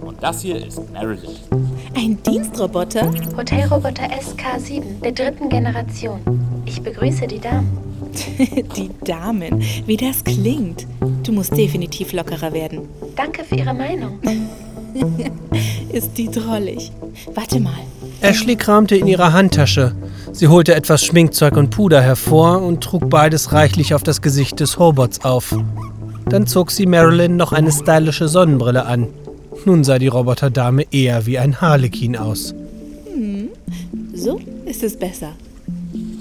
Und 0.01 0.21
das 0.21 0.41
hier 0.41 0.65
ist 0.65 0.91
Marilyn. 0.91 1.70
Ein 2.01 2.17
Dienstroboter? 2.23 3.11
Hotelroboter 3.37 4.05
SK7 4.05 5.01
der 5.03 5.11
dritten 5.11 5.49
Generation. 5.49 6.19
Ich 6.65 6.81
begrüße 6.81 7.27
die 7.27 7.39
Damen. 7.39 7.77
Die 8.75 8.89
Damen, 9.05 9.61
wie 9.85 9.97
das 9.97 10.23
klingt. 10.23 10.87
Du 11.21 11.31
musst 11.31 11.55
definitiv 11.55 12.11
lockerer 12.11 12.53
werden. 12.53 12.89
Danke 13.15 13.43
für 13.43 13.55
Ihre 13.55 13.75
Meinung. 13.75 14.19
Ist 15.93 16.17
die 16.17 16.27
drollig. 16.27 16.91
Warte 17.35 17.59
mal. 17.59 17.77
Ashley 18.21 18.55
kramte 18.55 18.95
in 18.95 19.05
ihrer 19.05 19.31
Handtasche. 19.31 19.93
Sie 20.31 20.47
holte 20.47 20.73
etwas 20.73 21.05
Schminkzeug 21.05 21.55
und 21.55 21.69
Puder 21.69 22.01
hervor 22.01 22.63
und 22.63 22.83
trug 22.83 23.11
beides 23.11 23.53
reichlich 23.53 23.93
auf 23.93 24.01
das 24.01 24.23
Gesicht 24.23 24.59
des 24.59 24.79
Robots 24.79 25.23
auf. 25.23 25.55
Dann 26.27 26.47
zog 26.47 26.71
sie 26.71 26.87
Marilyn 26.87 27.37
noch 27.37 27.51
eine 27.51 27.71
stylische 27.71 28.27
Sonnenbrille 28.27 28.85
an. 28.85 29.07
Nun 29.65 29.83
sah 29.83 29.99
die 29.99 30.07
Roboterdame 30.07 30.85
eher 30.91 31.25
wie 31.25 31.37
ein 31.37 31.61
Harlekin 31.61 32.15
aus. 32.17 32.53
So 34.13 34.39
ist 34.65 34.83
es 34.83 34.97
besser. 34.97 35.33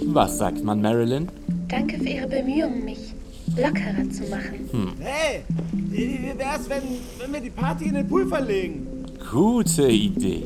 Was 0.07 0.39
sagt 0.39 0.63
man, 0.63 0.83
Marilyn? 0.83 1.29
Danke 1.69 1.99
für 1.99 2.09
Ihre 2.09 2.27
Bemühungen, 2.27 2.85
mich 2.85 3.15
lockerer 3.57 4.09
zu 4.11 4.29
machen. 4.31 4.95
Hey, 5.01 5.41
wie 5.73 6.19
wär's, 6.37 6.69
wenn, 6.69 6.83
wenn 7.19 7.33
wir 7.33 7.41
die 7.41 7.51
Party 7.51 7.87
in 7.87 7.95
den 7.95 8.09
Pool 8.09 8.27
verlegen? 8.27 8.87
Gute 9.31 9.89
Idee. 9.89 10.43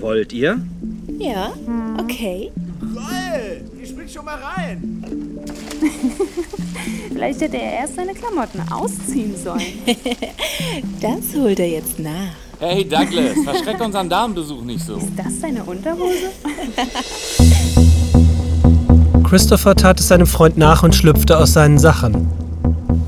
Wollt 0.00 0.32
ihr? 0.32 0.60
Ja, 1.18 1.52
okay. 1.98 2.50
Spring 2.80 3.79
schon 4.12 4.24
mal 4.24 4.38
rein. 4.38 5.04
Vielleicht 7.12 7.40
hätte 7.40 7.56
er 7.58 7.80
erst 7.80 7.96
seine 7.96 8.12
Klamotten 8.14 8.60
ausziehen 8.70 9.36
sollen. 9.36 9.62
Das 11.00 11.34
holt 11.34 11.58
er 11.58 11.68
jetzt 11.68 11.98
nach. 11.98 12.34
Hey 12.58 12.84
Douglas, 12.84 13.38
verschreck 13.42 13.80
unseren 13.80 14.08
Damenbesuch 14.08 14.62
nicht 14.62 14.84
so. 14.84 14.96
Ist 14.96 15.08
das 15.16 15.40
seine 15.40 15.64
Unterhose? 15.64 16.30
Christopher 19.24 19.74
tat 19.74 19.98
es 20.00 20.08
seinem 20.08 20.26
Freund 20.26 20.58
nach 20.58 20.82
und 20.82 20.94
schlüpfte 20.94 21.38
aus 21.38 21.54
seinen 21.54 21.78
Sachen. 21.78 22.28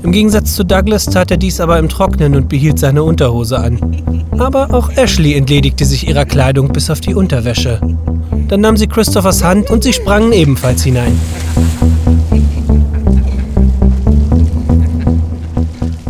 Im 0.03 0.11
Gegensatz 0.11 0.55
zu 0.55 0.63
Douglas 0.63 1.05
tat 1.05 1.31
er 1.31 1.37
dies 1.37 1.59
aber 1.59 1.77
im 1.79 1.87
Trocknen 1.87 2.35
und 2.35 2.49
behielt 2.49 2.79
seine 2.79 3.03
Unterhose 3.03 3.59
an. 3.59 4.23
Aber 4.39 4.73
auch 4.73 4.89
Ashley 4.95 5.35
entledigte 5.35 5.85
sich 5.85 6.07
ihrer 6.07 6.25
Kleidung 6.25 6.69
bis 6.69 6.89
auf 6.89 6.99
die 7.01 7.13
Unterwäsche. 7.13 7.79
Dann 8.47 8.61
nahm 8.61 8.77
sie 8.77 8.87
Christophers 8.87 9.43
Hand 9.43 9.69
und 9.69 9.83
sie 9.83 9.93
sprangen 9.93 10.31
ebenfalls 10.33 10.83
hinein. 10.83 11.19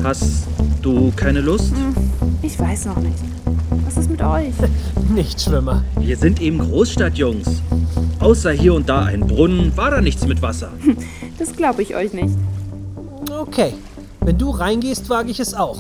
Hast 0.04 0.48
du 0.82 1.12
keine 1.16 1.42
Lust? 1.42 1.74
Ich 2.42 2.60
weiß 2.60 2.86
noch 2.86 2.98
nicht. 2.98 3.18
Was 3.86 3.98
ist 3.98 4.10
mit 4.10 4.22
euch? 4.22 4.54
Nichtschwimmer. 5.14 5.84
Wir 6.00 6.18
sind 6.18 6.42
eben 6.42 6.60
Großstadtjungs. 6.60 7.62
Außer 8.20 8.52
hier 8.52 8.74
und 8.74 8.90
da 8.90 9.04
ein 9.04 9.22
Brunnen 9.22 9.76
war 9.76 9.92
da 9.92 10.02
nichts 10.02 10.26
mit 10.28 10.42
Wasser. 10.42 10.72
Das 11.40 11.52
glaube 11.56 11.82
ich 11.82 11.96
euch 11.96 12.14
nicht. 12.14 12.36
Okay. 13.28 13.74
Wenn 14.22 14.38
du 14.38 14.52
reingehst, 14.52 15.10
wage 15.10 15.32
ich 15.32 15.40
es 15.40 15.56
auch. 15.56 15.80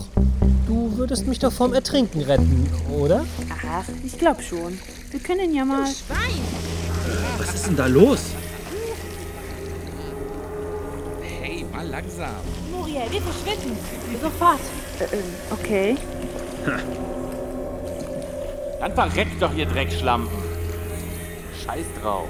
Du 0.67 0.97
würdest 0.97 1.27
mich 1.27 1.37
doch 1.37 1.53
vom 1.53 1.73
Ertrinken 1.73 2.21
retten, 2.21 2.67
oder? 2.91 3.23
Ach, 3.71 3.85
ich 4.03 4.17
glaube 4.17 4.41
schon. 4.41 4.79
Wir 5.13 5.19
können 5.19 5.53
ja 5.53 5.63
mal. 5.63 5.83
Was 7.37 7.53
ist 7.53 7.67
denn 7.67 7.75
da 7.75 7.85
los? 7.85 8.31
Hey, 11.21 11.63
mal 11.71 11.87
langsam. 11.87 12.31
Muriel, 12.71 13.03
wir 13.11 13.21
verschwinden. 13.21 13.77
Sofort. 14.19 14.59
Äh, 14.99 15.03
äh, 15.03 15.19
okay. 15.51 15.95
Dann 18.79 18.93
verreckt 18.95 19.39
doch, 19.39 19.53
ihr 19.55 19.67
Dreckschlampen. 19.67 20.35
Scheiß 21.63 21.85
drauf. 22.01 22.27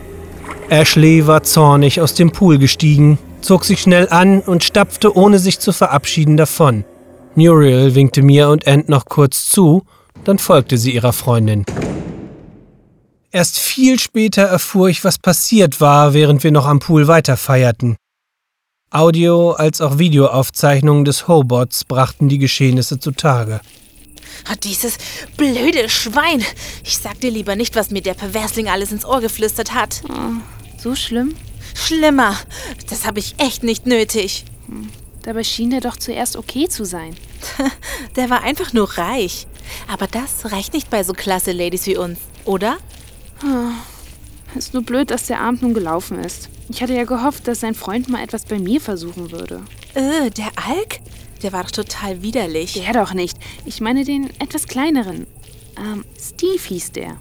Ashley 0.68 1.25
war 1.25 1.42
zornig 1.44 2.02
aus 2.02 2.16
dem 2.16 2.34
Pool 2.34 2.58
gestiegen, 2.58 3.18
zog 3.40 3.63
sich 3.63 3.80
schnell 3.80 4.10
an 4.10 4.42
und 4.42 4.66
stapfte, 4.66 5.16
ohne 5.16 5.40
sich 5.40 5.60
zu 5.60 5.72
verabschieden, 5.72 6.36
davon. 6.36 6.84
Muriel 7.36 7.96
winkte 7.96 8.22
mir 8.22 8.50
und 8.50 8.68
Ant 8.68 8.90
noch 8.90 9.06
kurz 9.06 9.50
zu, 9.50 9.86
dann 10.25 10.38
folgte 10.38 10.78
sie 10.78 10.94
ihrer 10.94 11.13
Freundin. 11.13 11.66
Erst 13.34 13.58
viel 13.58 14.00
später 14.00 14.44
erfuhr 14.44 14.90
ich, 14.90 15.04
was 15.04 15.18
passiert 15.18 15.82
war, 15.82 16.13
während 16.13 16.44
wir 16.44 16.52
noch 16.52 16.68
am 16.68 16.78
Pool 16.80 17.08
weiterfeierten. 17.08 17.96
Audio- 18.92 19.54
als 19.54 19.82
auch 19.82 19.98
Videoaufzeichnungen 19.98 21.04
des 21.04 21.28
Hobots 21.28 21.84
brachten 21.84 22.30
die 22.30 22.38
Geschehnisse 22.38 23.00
zutage. 23.00 23.60
Ah, 24.48 24.56
dieses 24.63 25.00
blöde 25.36 25.90
Schwein. 25.90 26.46
Ich 26.84 27.00
sag 27.00 27.22
dir 27.22 27.32
lieber 27.32 27.56
nicht, 27.56 27.75
was 27.75 27.90
mir 27.90 28.04
der 28.04 28.13
Perversling 28.13 28.68
alles 28.70 28.92
ins 28.92 29.04
Ohr 29.04 29.20
geflüstert 29.20 29.74
hat. 29.74 30.04
Oh, 30.10 30.34
so 30.78 30.94
schlimm? 30.94 31.34
Schlimmer. 31.74 32.38
Das 32.88 33.08
habe 33.08 33.18
ich 33.18 33.34
echt 33.40 33.63
nicht 33.63 33.88
nötig. 33.88 34.46
Dabei 35.24 35.44
schien 35.44 35.72
der 35.72 35.82
doch 35.82 35.98
zuerst 35.98 36.36
okay 36.36 36.70
zu 36.70 36.86
sein. 36.86 37.16
Der 38.16 38.30
war 38.30 38.44
einfach 38.44 38.74
nur 38.74 38.96
reich. 38.98 39.48
Aber 39.88 40.06
das 40.06 40.52
reicht 40.52 40.74
nicht 40.74 40.90
bei 40.90 41.04
so 41.04 41.13
klasse 41.13 41.52
Ladies 41.52 41.88
wie 41.88 41.98
uns, 41.98 42.20
oder? 42.46 42.78
Ist 44.56 44.74
nur 44.74 44.84
blöd, 44.84 45.10
dass 45.12 45.28
der 45.28 45.40
Abend 45.42 45.62
nun 45.62 45.74
gelaufen 45.74 46.20
ist. 46.20 46.50
Ich 46.70 46.82
hatte 46.82 46.94
ja 46.94 47.04
gehofft, 47.06 47.48
dass 47.48 47.60
sein 47.62 47.76
Freund 47.76 48.08
mal 48.10 48.24
etwas 48.24 48.46
bei 48.46 48.60
mir 48.60 48.80
versuchen 48.80 49.32
würde. 49.32 49.62
Äh, 49.96 50.30
der 50.32 50.52
Alk? 50.68 51.00
Der 51.42 51.52
war 51.52 51.64
doch 51.64 51.72
total 51.72 52.22
widerlich. 52.22 52.74
Der 52.74 52.94
doch 52.94 53.14
nicht. 53.14 53.38
Ich 53.66 53.82
meine 53.82 54.06
den 54.06 54.30
etwas 54.40 54.68
kleineren. 54.68 55.28
Ähm, 55.78 56.06
Steve 56.20 56.62
hieß 56.62 56.92
der. 56.94 57.18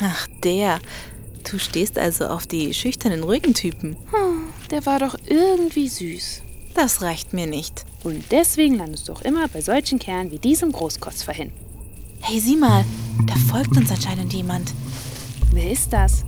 Ach, 0.00 0.28
der. 0.42 0.78
Du 1.50 1.58
stehst 1.58 1.98
also 1.98 2.26
auf 2.26 2.46
die 2.46 2.72
schüchternen, 2.72 3.22
ruhigen 3.24 3.54
Typen. 3.54 3.96
Hm, 4.12 4.44
Der 4.70 4.86
war 4.86 4.98
doch 4.98 5.16
irgendwie 5.26 5.88
süß. 5.88 6.42
Das 6.74 7.02
reicht 7.02 7.32
mir 7.32 7.46
nicht. 7.46 7.84
Und 8.02 8.24
deswegen 8.30 8.76
landest 8.76 9.08
du 9.08 9.12
auch 9.12 9.22
immer 9.22 9.48
bei 9.48 9.60
solchen 9.60 9.98
Kerlen 9.98 10.30
wie 10.30 10.38
diesem 10.38 10.72
Großkotz 10.72 11.24
hin. 11.30 11.52
Hey, 12.20 12.40
sieh 12.40 12.56
mal. 12.56 12.84
Da 13.26 13.34
folgt 13.50 13.76
uns 13.76 13.90
anscheinend 13.90 14.32
jemand. 14.32 14.72
Wer 15.54 15.70
ist 15.70 15.92
das? 15.92 16.24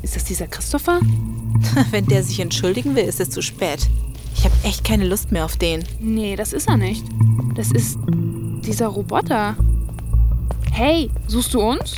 Ist 0.00 0.16
das 0.16 0.24
dieser 0.24 0.46
Christopher? 0.46 0.98
Wenn 1.90 2.06
der 2.06 2.22
sich 2.22 2.40
entschuldigen 2.40 2.96
will, 2.96 3.04
ist 3.04 3.20
es 3.20 3.28
zu 3.28 3.42
spät. 3.42 3.90
Ich 4.34 4.44
habe 4.46 4.54
echt 4.62 4.82
keine 4.82 5.06
Lust 5.06 5.30
mehr 5.30 5.44
auf 5.44 5.58
den. 5.58 5.84
Nee, 6.00 6.34
das 6.34 6.54
ist 6.54 6.66
er 6.68 6.78
nicht. 6.78 7.04
Das 7.54 7.70
ist 7.70 7.98
dieser 8.64 8.86
Roboter. 8.86 9.56
Hey, 10.72 11.10
suchst 11.26 11.52
du 11.52 11.60
uns? 11.60 11.96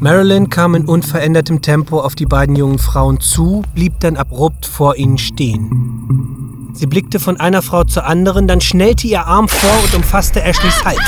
Marilyn 0.00 0.48
kam 0.48 0.74
in 0.74 0.86
unverändertem 0.86 1.60
Tempo 1.60 2.00
auf 2.00 2.14
die 2.14 2.26
beiden 2.26 2.56
jungen 2.56 2.78
Frauen 2.78 3.20
zu, 3.20 3.62
blieb 3.74 4.00
dann 4.00 4.16
abrupt 4.16 4.64
vor 4.64 4.96
ihnen 4.96 5.18
stehen. 5.18 6.70
Sie 6.72 6.86
blickte 6.86 7.20
von 7.20 7.38
einer 7.38 7.60
Frau 7.60 7.84
zur 7.84 8.06
anderen, 8.06 8.48
dann 8.48 8.62
schnellte 8.62 9.06
ihr 9.06 9.26
Arm 9.26 9.46
vor 9.46 9.84
und 9.84 9.92
umfasste 9.92 10.42
Ashleys 10.42 10.82
Hals. 10.82 10.98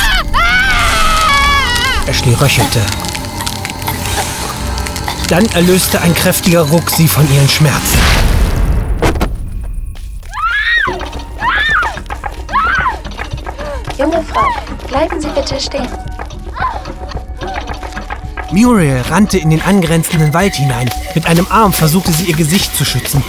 Ashley 2.06 2.34
röchelte. 2.34 2.80
Dann 5.34 5.46
erlöste 5.46 6.00
ein 6.00 6.14
kräftiger 6.14 6.60
Ruck 6.60 6.88
sie 6.92 7.08
von 7.08 7.28
ihren 7.34 7.48
Schmerzen. 7.48 7.98
Junge 13.98 14.22
Frau, 14.22 14.46
bleiben 14.86 15.20
Sie 15.20 15.26
bitte 15.30 15.58
stehen. 15.58 15.88
Muriel 18.52 19.02
rannte 19.10 19.38
in 19.38 19.50
den 19.50 19.60
angrenzenden 19.60 20.32
Wald 20.32 20.54
hinein. 20.54 20.88
Mit 21.16 21.26
einem 21.26 21.48
Arm 21.50 21.72
versuchte 21.72 22.12
sie 22.12 22.26
ihr 22.26 22.36
Gesicht 22.36 22.76
zu 22.76 22.84
schützen. 22.84 23.20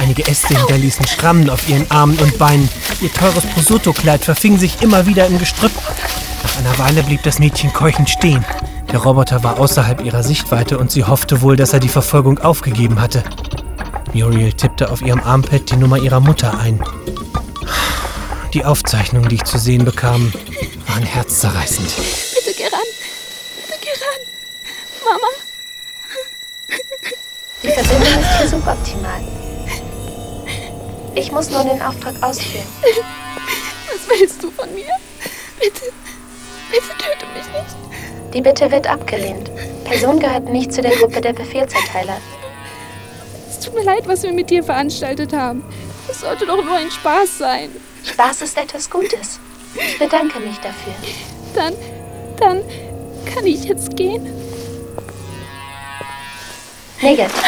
Einige 0.00 0.26
Äste 0.26 0.58
hinterließen 0.58 1.06
Schrammen 1.06 1.48
auf 1.50 1.68
ihren 1.68 1.88
Armen 1.88 2.18
und 2.18 2.36
Beinen. 2.36 2.68
Ihr 3.00 3.12
teures 3.12 3.46
Prosotto-Kleid 3.46 4.24
verfing 4.24 4.58
sich 4.58 4.82
immer 4.82 5.06
wieder 5.06 5.28
im 5.28 5.38
Gestrüpp. 5.38 5.70
Nach 6.42 6.58
einer 6.58 6.76
Weile 6.80 7.04
blieb 7.04 7.22
das 7.22 7.38
Mädchen 7.38 7.72
keuchend 7.72 8.10
stehen. 8.10 8.44
Der 8.92 9.00
Roboter 9.00 9.42
war 9.42 9.58
außerhalb 9.58 10.04
ihrer 10.04 10.22
Sichtweite 10.22 10.78
und 10.78 10.90
sie 10.90 11.04
hoffte 11.04 11.42
wohl, 11.42 11.56
dass 11.56 11.72
er 11.72 11.80
die 11.80 11.88
Verfolgung 11.88 12.38
aufgegeben 12.38 13.00
hatte. 13.00 13.24
Muriel 14.12 14.52
tippte 14.52 14.90
auf 14.90 15.02
ihrem 15.02 15.20
Armpad 15.20 15.70
die 15.70 15.76
Nummer 15.76 15.98
ihrer 15.98 16.20
Mutter 16.20 16.58
ein. 16.58 16.82
Die 18.52 18.64
Aufzeichnungen, 18.64 19.28
die 19.28 19.36
ich 19.36 19.44
zu 19.44 19.58
sehen 19.58 19.84
bekam, 19.84 20.32
waren 20.86 21.02
herzzerreißend. 21.02 21.92
Bitte 22.34 22.56
geh 22.56 22.64
ran. 22.64 22.80
Bitte 23.56 23.80
geh 23.80 23.90
ran. 23.90 24.20
Mama. 25.04 25.26
Die 27.62 27.68
Verbindung 27.68 28.22
ist 28.22 28.38
hier 28.38 28.48
suboptimal. 28.48 29.20
Ich 31.16 31.32
muss 31.32 31.50
nun 31.50 31.66
den 31.66 31.82
Auftrag 31.82 32.14
ausführen. 32.22 32.66
Was 32.82 34.18
willst 34.18 34.42
du 34.42 34.50
von 34.50 34.72
mir? 34.72 34.86
Bitte. 35.60 35.92
Bitte 36.70 36.88
töte 36.98 37.26
mich 37.34 37.46
nicht. 37.46 37.93
Die 38.34 38.40
Bitte 38.40 38.68
wird 38.72 38.88
abgelehnt. 38.88 39.48
Person 39.84 40.18
gehört 40.18 40.48
nicht 40.48 40.72
zu 40.72 40.82
der 40.82 40.90
Gruppe 40.96 41.20
der 41.20 41.32
Befehlserteiler. 41.32 42.16
Es 43.48 43.60
tut 43.60 43.74
mir 43.74 43.84
leid, 43.84 44.08
was 44.08 44.24
wir 44.24 44.32
mit 44.32 44.50
dir 44.50 44.64
veranstaltet 44.64 45.32
haben. 45.32 45.64
Es 46.10 46.20
sollte 46.20 46.44
doch 46.44 46.62
nur 46.62 46.74
ein 46.76 46.90
Spaß 46.90 47.38
sein. 47.38 47.70
Spaß 48.02 48.42
ist 48.42 48.58
etwas 48.58 48.90
Gutes. 48.90 49.38
Ich 49.76 49.98
bedanke 50.00 50.40
mich 50.40 50.56
dafür. 50.58 50.92
Dann, 51.54 51.74
dann 52.36 52.62
kann 53.32 53.46
ich 53.46 53.64
jetzt 53.64 53.96
gehen. 53.96 54.26
Negativ. 57.00 57.40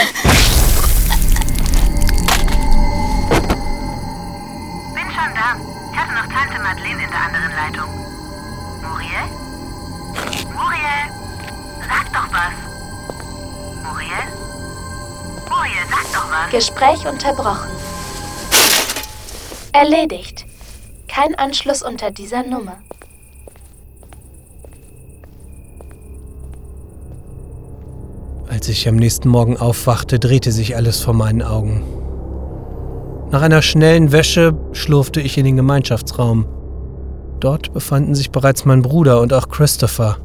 Bin 4.95 5.11
schon 5.11 5.35
da. 5.35 5.57
Ich 5.93 5.99
hatte 5.99 6.15
noch 6.15 6.33
Tante 6.33 6.63
Madeleine 6.63 7.03
in 7.03 7.11
der 7.11 7.21
anderen 7.21 7.53
Leitung. 7.57 7.91
Muriel? 8.83 9.46
Muriel? 10.57 11.05
Sag 11.87 12.13
doch 12.13 12.33
was. 12.33 12.55
Muriel? 13.85 14.27
Muriel, 15.51 15.85
sag 15.91 16.13
doch 16.13 16.31
was. 16.31 16.51
Gespräch 16.51 17.07
unterbrochen. 17.07 17.71
Erledigt. 19.73 20.47
Kein 21.09 21.35
Anschluss 21.35 21.83
unter 21.83 22.11
dieser 22.11 22.43
Nummer. 22.43 22.79
Als 28.49 28.69
ich 28.69 28.89
am 28.89 28.97
nächsten 28.97 29.29
Morgen 29.29 29.59
aufwachte, 29.59 30.19
drehte 30.19 30.53
sich 30.53 30.77
alles 30.77 31.01
vor 31.03 31.13
meinen 31.13 31.43
Augen. 31.43 31.85
Nach 33.31 33.43
einer 33.43 33.61
schnellen 33.61 34.13
Wäsche 34.13 34.57
schlurfte 34.73 35.21
ich 35.21 35.37
in 35.37 35.45
den 35.45 35.57
Gemeinschaftsraum. 35.57 36.47
Dort 37.41 37.75
befanden 37.75 38.15
sich 38.15 38.31
bereits 38.31 38.65
mein 38.65 38.81
Bruder 38.81 39.21
und 39.21 39.35
auch 39.35 39.49
Christopher. 39.49 40.17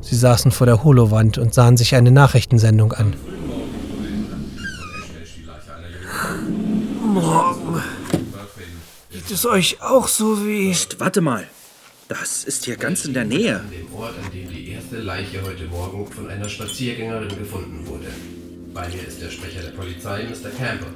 Sie 0.00 0.16
saßen 0.16 0.50
vor 0.50 0.66
der 0.66 0.84
Holowand 0.84 1.38
und 1.38 1.54
sahen 1.54 1.76
sich 1.76 1.94
eine 1.94 2.10
Nachrichtensendung 2.10 2.92
an. 2.92 3.14
Morgen. 7.02 7.82
Geht 9.10 9.30
es 9.30 9.46
euch 9.46 9.82
auch 9.82 10.08
so 10.08 10.46
wie... 10.46 10.70
Psst, 10.70 11.00
warte 11.00 11.20
mal. 11.20 11.46
Das 12.08 12.44
ist 12.44 12.64
hier 12.66 12.76
ganz 12.76 13.04
in 13.04 13.14
der 13.14 13.24
Nähe. 13.24 13.56
An 13.56 13.70
dem 13.70 13.94
Ort, 13.94 14.14
an 14.24 14.30
dem 14.32 14.48
die 14.48 14.70
erste 14.70 14.98
Leiche 14.98 15.42
heute 15.42 15.66
Morgen 15.66 16.06
von 16.06 16.28
einer 16.30 16.48
Spaziergängerin 16.48 17.36
gefunden 17.36 17.84
wurde. 17.86 18.06
Bei 18.72 18.88
mir 18.88 19.08
ist 19.08 19.20
der 19.20 19.30
Sprecher 19.30 19.62
der 19.62 19.70
Polizei, 19.70 20.24
Mr. 20.24 20.50
Camper. 20.50 20.86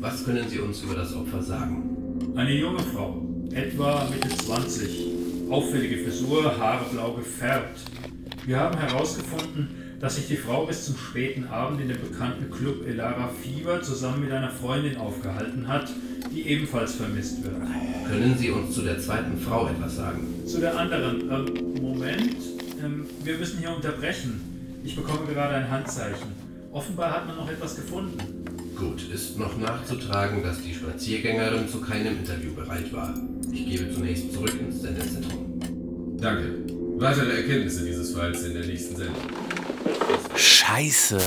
Was 0.00 0.24
können 0.24 0.46
Sie 0.48 0.58
uns 0.58 0.82
über 0.82 0.96
das 0.96 1.14
Opfer 1.14 1.42
sagen? 1.42 2.34
Eine 2.36 2.52
junge 2.52 2.82
Frau, 2.82 3.22
etwa 3.52 4.06
Mitte 4.10 4.36
20. 4.36 5.48
Auffällige 5.48 6.04
Frisur, 6.04 6.58
Haare 6.58 6.84
blau 6.90 7.12
gefärbt. 7.12 7.80
Wir 8.44 8.58
haben 8.58 8.76
herausgefunden, 8.76 9.68
dass 10.00 10.16
sich 10.16 10.26
die 10.26 10.36
Frau 10.36 10.66
bis 10.66 10.86
zum 10.86 10.96
späten 10.96 11.46
Abend 11.46 11.80
in 11.80 11.88
dem 11.88 12.00
bekannten 12.00 12.50
Club 12.50 12.84
Elara 12.88 13.28
Fever 13.28 13.80
zusammen 13.82 14.24
mit 14.24 14.32
einer 14.32 14.50
Freundin 14.50 14.96
aufgehalten 14.96 15.68
hat, 15.68 15.88
die 16.34 16.48
ebenfalls 16.48 16.96
vermisst 16.96 17.44
wird. 17.44 17.54
Können 18.08 18.36
Sie 18.36 18.50
uns 18.50 18.74
zu 18.74 18.82
der 18.82 18.98
zweiten 18.98 19.38
Frau 19.38 19.68
etwas 19.68 19.94
sagen? 19.94 20.26
Zu 20.44 20.58
der 20.58 20.76
anderen. 20.76 21.30
Ähm, 21.30 21.80
Moment. 21.80 22.36
Ähm, 22.82 23.06
wir 23.22 23.38
müssen 23.38 23.60
hier 23.60 23.70
unterbrechen. 23.70 24.80
Ich 24.82 24.96
bekomme 24.96 25.32
gerade 25.32 25.54
ein 25.54 25.70
Handzeichen. 25.70 26.32
Offenbar 26.72 27.12
hat 27.12 27.28
man 27.28 27.36
noch 27.36 27.48
etwas 27.48 27.76
gefunden. 27.76 28.18
Gut, 28.76 29.08
ist 29.14 29.38
noch 29.38 29.56
nachzutragen, 29.56 30.42
dass 30.42 30.60
die 30.62 30.74
Spaziergängerin 30.74 31.68
zu 31.68 31.80
keinem 31.80 32.18
Interview 32.18 32.52
bereit 32.54 32.92
war. 32.92 33.14
Ich 33.52 33.70
gebe 33.70 33.94
zunächst 33.94 34.32
zurück 34.32 34.54
ins 34.58 34.82
Sendezentrum. 34.82 35.60
Danke. 36.20 36.71
Weitere 37.02 37.36
Erkenntnisse 37.36 37.84
dieses 37.84 38.14
Falls 38.14 38.42
in 38.44 38.54
der 38.54 38.64
nächsten 38.64 38.94
Sendung. 38.94 39.22
Scheiße. 40.36 41.18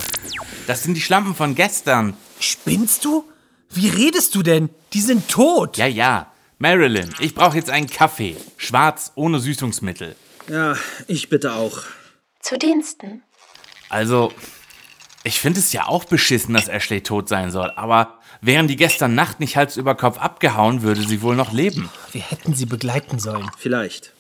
Das 0.68 0.84
sind 0.84 0.94
die 0.94 1.02
Schlampen 1.02 1.36
von 1.36 1.54
gestern. 1.54 2.16
Spinnst 2.40 3.04
du? 3.04 3.26
Wie 3.72 3.90
redest 3.90 4.36
du 4.36 4.42
denn? 4.42 4.70
Die 4.94 5.02
sind 5.02 5.28
tot. 5.28 5.76
Ja, 5.76 5.86
ja. 5.86 6.32
Marilyn, 6.60 7.14
ich 7.20 7.36
brauche 7.36 7.58
jetzt 7.58 7.70
einen 7.70 7.88
Kaffee. 7.88 8.38
Schwarz, 8.56 9.12
ohne 9.16 9.40
Süßungsmittel. 9.40 10.16
Ja, 10.50 10.78
ich 11.08 11.28
bitte 11.28 11.54
auch. 11.54 11.80
Zu 12.40 12.58
Diensten. 12.58 13.24
Also, 13.90 14.32
ich 15.26 15.42
finde 15.42 15.60
es 15.60 15.74
ja 15.74 15.88
auch 15.88 16.06
beschissen, 16.06 16.54
dass 16.54 16.70
Ashley 16.70 17.02
tot 17.02 17.28
sein 17.28 17.52
soll, 17.52 17.74
aber 17.76 18.20
wären 18.40 18.70
die 18.70 18.78
gestern 18.78 19.14
Nacht 19.14 19.42
nicht 19.42 19.58
Hals 19.58 19.76
über 19.76 19.96
Kopf 19.96 20.20
abgehauen, 20.20 20.84
würde 20.84 21.02
sie 21.02 21.22
wohl 21.22 21.36
noch 21.36 21.52
leben. 21.52 21.90
Wir 22.14 22.22
hätten 22.22 22.56
sie 22.56 22.66
begleiten 22.66 23.20
sollen. 23.20 23.52
Vielleicht. 23.58 24.15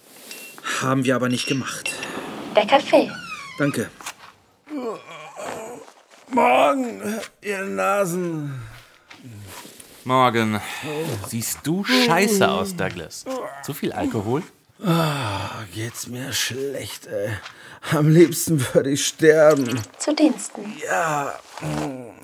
Haben 0.82 1.06
wir 1.06 1.16
aber 1.16 1.30
nicht 1.30 1.48
gemacht. 1.48 1.92
Der 2.56 2.66
Kaffee. 2.66 3.12
Danke. 3.58 3.90
Morgen, 6.32 7.02
ihr 7.42 7.62
Nasen. 7.66 8.62
Morgen. 10.04 10.60
Siehst 11.28 11.60
du 11.64 11.84
scheiße 11.84 12.50
aus, 12.50 12.76
Douglas. 12.76 13.26
Zu 13.64 13.74
viel 13.74 13.94
Alkohol? 13.94 14.44
Ah, 14.84 15.64
geht's 15.74 16.08
mir 16.08 16.34
schlecht, 16.34 17.08
ey. 17.08 17.30
Am 17.92 18.10
liebsten 18.10 18.60
würde 18.74 18.90
ich 18.90 19.08
sterben. 19.08 19.80
Zu 19.98 20.14
Diensten. 20.14 20.74
Ja, 20.84 21.36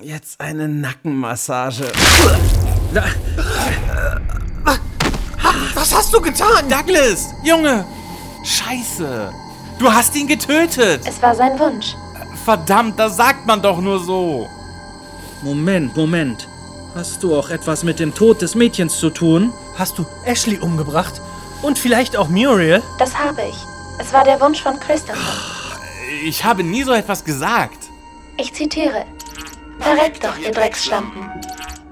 jetzt 0.00 0.40
eine 0.40 0.68
Nackenmassage. 0.68 1.90
Was 5.74 5.94
hast 5.94 6.12
du 6.12 6.20
getan? 6.20 6.68
Douglas, 6.68 7.32
Junge! 7.42 7.86
Scheiße! 8.42 9.32
Du 9.78 9.92
hast 9.92 10.14
ihn 10.16 10.26
getötet! 10.26 11.02
Es 11.06 11.20
war 11.22 11.34
sein 11.34 11.58
Wunsch. 11.58 11.94
Verdammt, 12.44 12.98
das 12.98 13.16
sagt 13.16 13.46
man 13.46 13.62
doch 13.62 13.80
nur 13.80 13.98
so. 13.98 14.48
Moment, 15.42 15.96
Moment. 15.96 16.48
Hast 16.94 17.22
du 17.22 17.36
auch 17.36 17.50
etwas 17.50 17.84
mit 17.84 17.98
dem 17.98 18.14
Tod 18.14 18.42
des 18.42 18.54
Mädchens 18.54 18.98
zu 18.98 19.10
tun? 19.10 19.52
Hast 19.78 19.98
du 19.98 20.06
Ashley 20.24 20.58
umgebracht? 20.58 21.20
Und 21.62 21.78
vielleicht 21.78 22.16
auch 22.16 22.28
Muriel? 22.28 22.82
Das 22.98 23.16
habe 23.18 23.42
ich. 23.48 23.56
Es 23.98 24.12
war 24.12 24.24
der 24.24 24.40
Wunsch 24.40 24.60
von 24.60 24.78
Christopher. 24.78 25.18
Ich 26.24 26.44
habe 26.44 26.62
nie 26.62 26.82
so 26.82 26.92
etwas 26.92 27.24
gesagt. 27.24 27.78
Ich 28.36 28.52
zitiere. 28.52 29.04
Verreckt 29.78 30.24
doch, 30.24 30.36
ihr 30.38 30.50
Drecksschlampen. 30.50 31.30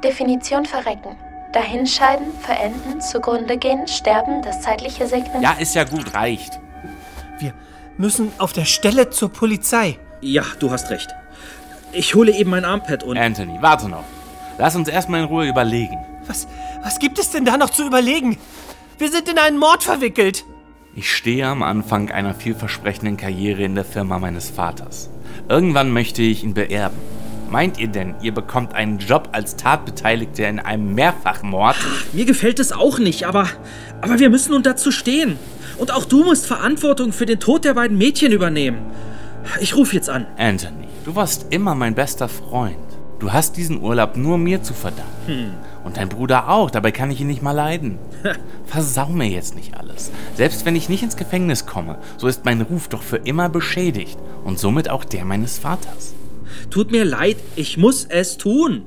Definition 0.02 0.66
verrecken. 0.66 1.16
Dahinscheiden, 1.52 2.26
verenden, 2.40 3.00
zugrunde 3.00 3.56
gehen, 3.58 3.88
sterben, 3.88 4.42
das 4.42 4.62
zeitliche 4.62 5.06
Segnen. 5.06 5.42
Ja, 5.42 5.52
ist 5.52 5.74
ja 5.74 5.84
gut, 5.84 6.14
reicht. 6.14 6.60
Wir 7.38 7.52
müssen 7.96 8.30
auf 8.38 8.52
der 8.52 8.64
Stelle 8.64 9.10
zur 9.10 9.32
Polizei. 9.32 9.98
Ja, 10.20 10.44
du 10.60 10.70
hast 10.70 10.90
recht. 10.90 11.08
Ich 11.92 12.14
hole 12.14 12.32
eben 12.32 12.50
mein 12.50 12.64
Armpad 12.64 13.02
und. 13.02 13.18
Anthony, 13.18 13.58
warte 13.60 13.88
noch. 13.88 14.04
Lass 14.58 14.76
uns 14.76 14.88
erstmal 14.88 15.20
in 15.20 15.26
Ruhe 15.26 15.48
überlegen. 15.48 15.98
Was, 16.26 16.46
was 16.82 16.98
gibt 16.98 17.18
es 17.18 17.30
denn 17.30 17.44
da 17.44 17.56
noch 17.56 17.70
zu 17.70 17.84
überlegen? 17.84 18.38
Wir 18.98 19.10
sind 19.10 19.28
in 19.28 19.38
einen 19.38 19.58
Mord 19.58 19.82
verwickelt. 19.82 20.44
Ich 20.94 21.10
stehe 21.12 21.46
am 21.46 21.62
Anfang 21.62 22.10
einer 22.10 22.34
vielversprechenden 22.34 23.16
Karriere 23.16 23.62
in 23.62 23.74
der 23.74 23.84
Firma 23.84 24.18
meines 24.18 24.50
Vaters. 24.50 25.08
Irgendwann 25.48 25.90
möchte 25.90 26.22
ich 26.22 26.44
ihn 26.44 26.54
beerben. 26.54 26.98
Meint 27.50 27.80
ihr 27.80 27.88
denn, 27.88 28.14
ihr 28.22 28.32
bekommt 28.32 28.74
einen 28.74 28.98
Job 28.98 29.30
als 29.32 29.56
Tatbeteiligter 29.56 30.48
in 30.48 30.60
einem 30.60 30.94
Mehrfachmord? 30.94 31.74
Mir 32.12 32.24
gefällt 32.24 32.60
es 32.60 32.70
auch 32.70 33.00
nicht, 33.00 33.24
aber, 33.24 33.48
aber 34.00 34.20
wir 34.20 34.30
müssen 34.30 34.52
nun 34.52 34.62
dazu 34.62 34.92
stehen. 34.92 35.36
Und 35.76 35.92
auch 35.92 36.04
du 36.04 36.22
musst 36.22 36.46
Verantwortung 36.46 37.12
für 37.12 37.26
den 37.26 37.40
Tod 37.40 37.64
der 37.64 37.74
beiden 37.74 37.98
Mädchen 37.98 38.30
übernehmen. 38.30 38.78
Ich 39.60 39.74
rufe 39.74 39.96
jetzt 39.96 40.08
an. 40.08 40.28
Anthony, 40.38 40.86
du 41.04 41.16
warst 41.16 41.46
immer 41.50 41.74
mein 41.74 41.96
bester 41.96 42.28
Freund. 42.28 42.76
Du 43.18 43.32
hast 43.32 43.56
diesen 43.56 43.82
Urlaub 43.82 44.16
nur 44.16 44.38
mir 44.38 44.62
zu 44.62 44.72
verdanken. 44.72 45.10
Hm. 45.26 45.52
Und 45.82 45.96
dein 45.96 46.08
Bruder 46.08 46.48
auch, 46.48 46.70
dabei 46.70 46.92
kann 46.92 47.10
ich 47.10 47.20
ihn 47.20 47.26
nicht 47.26 47.42
mal 47.42 47.50
leiden. 47.50 47.98
Versau 48.66 49.08
mir 49.08 49.28
jetzt 49.28 49.56
nicht 49.56 49.76
alles. 49.76 50.12
Selbst 50.36 50.64
wenn 50.64 50.76
ich 50.76 50.88
nicht 50.88 51.02
ins 51.02 51.16
Gefängnis 51.16 51.66
komme, 51.66 51.98
so 52.16 52.28
ist 52.28 52.44
mein 52.44 52.60
Ruf 52.60 52.86
doch 52.86 53.02
für 53.02 53.16
immer 53.16 53.48
beschädigt. 53.48 54.18
Und 54.44 54.60
somit 54.60 54.88
auch 54.88 55.04
der 55.04 55.24
meines 55.24 55.58
Vaters. 55.58 56.14
Tut 56.68 56.90
mir 56.90 57.04
leid, 57.04 57.36
ich 57.56 57.76
muss 57.76 58.04
es 58.04 58.36
tun. 58.36 58.84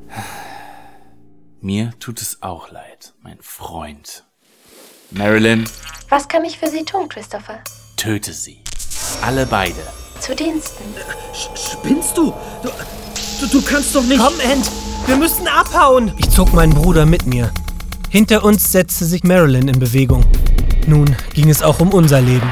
Mir 1.62 1.92
tut 2.00 2.22
es 2.22 2.42
auch 2.42 2.72
leid, 2.72 3.14
mein 3.22 3.38
Freund. 3.42 4.24
Marilyn, 5.12 5.66
Was 6.10 6.28
kann 6.28 6.44
ich 6.46 6.58
für 6.60 6.68
Sie 6.70 6.84
tun, 6.84 7.08
Christopher? 7.10 7.60
töte 7.98 8.34
sie. 8.34 8.60
Alle 9.22 9.46
beide. 9.46 9.76
Zu 10.20 10.36
Diensten. 10.36 10.84
Spinnst 11.56 12.18
du? 12.18 12.34
Du, 12.62 12.70
du, 13.42 13.48
du 13.48 13.62
kannst 13.62 13.96
doch 13.96 14.04
nicht. 14.04 14.20
Komm, 14.20 14.38
Ent, 14.42 14.70
wir 15.06 15.16
müssen 15.18 15.48
abhauen. 15.48 16.12
Ich 16.18 16.30
zog 16.30 16.52
meinen 16.54 16.74
Bruder 16.74 17.06
mit 17.06 17.26
mir. 17.26 17.50
Hinter 18.10 18.44
uns 18.44 18.72
setzte 18.72 19.06
sich 19.06 19.24
Marilyn 19.24 19.68
in 19.70 19.80
Bewegung. 19.80 20.26
Nun 20.88 21.16
ging 21.34 21.50
es 21.50 21.62
auch 21.62 21.80
um 21.80 21.94
unser 21.94 22.20
Leben. 22.22 22.50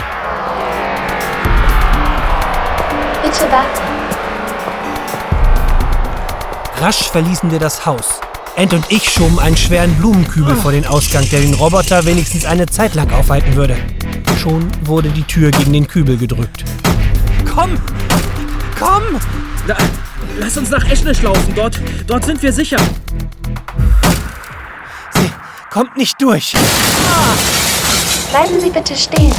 Rasch 6.82 7.12
verließen 7.12 7.52
wir 7.52 7.60
das 7.60 7.86
Haus. 7.86 8.20
Ent 8.56 8.74
und 8.74 8.84
ich 8.90 9.08
schoben 9.08 9.38
einen 9.40 9.56
schweren 9.56 9.94
Blumenkübel 9.98 10.56
vor 10.56 10.72
den 10.72 10.88
Ausgang, 10.88 11.30
der 11.30 11.42
den 11.42 11.54
Roboter 11.54 12.04
wenigstens 12.06 12.44
eine 12.44 12.66
Zeit 12.66 12.96
lang 12.96 13.12
aufhalten 13.12 13.56
würde. 13.56 13.78
Schon 14.42 14.68
wurde 14.84 15.10
die 15.10 15.22
Tür 15.22 15.52
gegen 15.52 15.74
den 15.74 15.88
Kübel 15.88 16.18
gedrückt. 16.18 16.66
Komm! 17.54 17.78
Komm! 18.80 19.04
La, 19.68 19.78
lass 20.40 20.58
uns 20.58 20.72
nach 20.72 20.84
Eschnisch 20.90 21.22
laufen. 21.22 21.54
Dort, 21.56 21.80
dort 22.08 22.26
sind 22.26 22.42
wir 22.42 22.52
sicher. 22.52 22.78
Sie 25.14 25.32
kommt 25.70 25.96
nicht 25.98 26.20
durch. 26.20 26.56
Bleiben 28.32 28.60
Sie 28.60 28.72
bitte 28.72 28.96
stehen. 28.96 29.36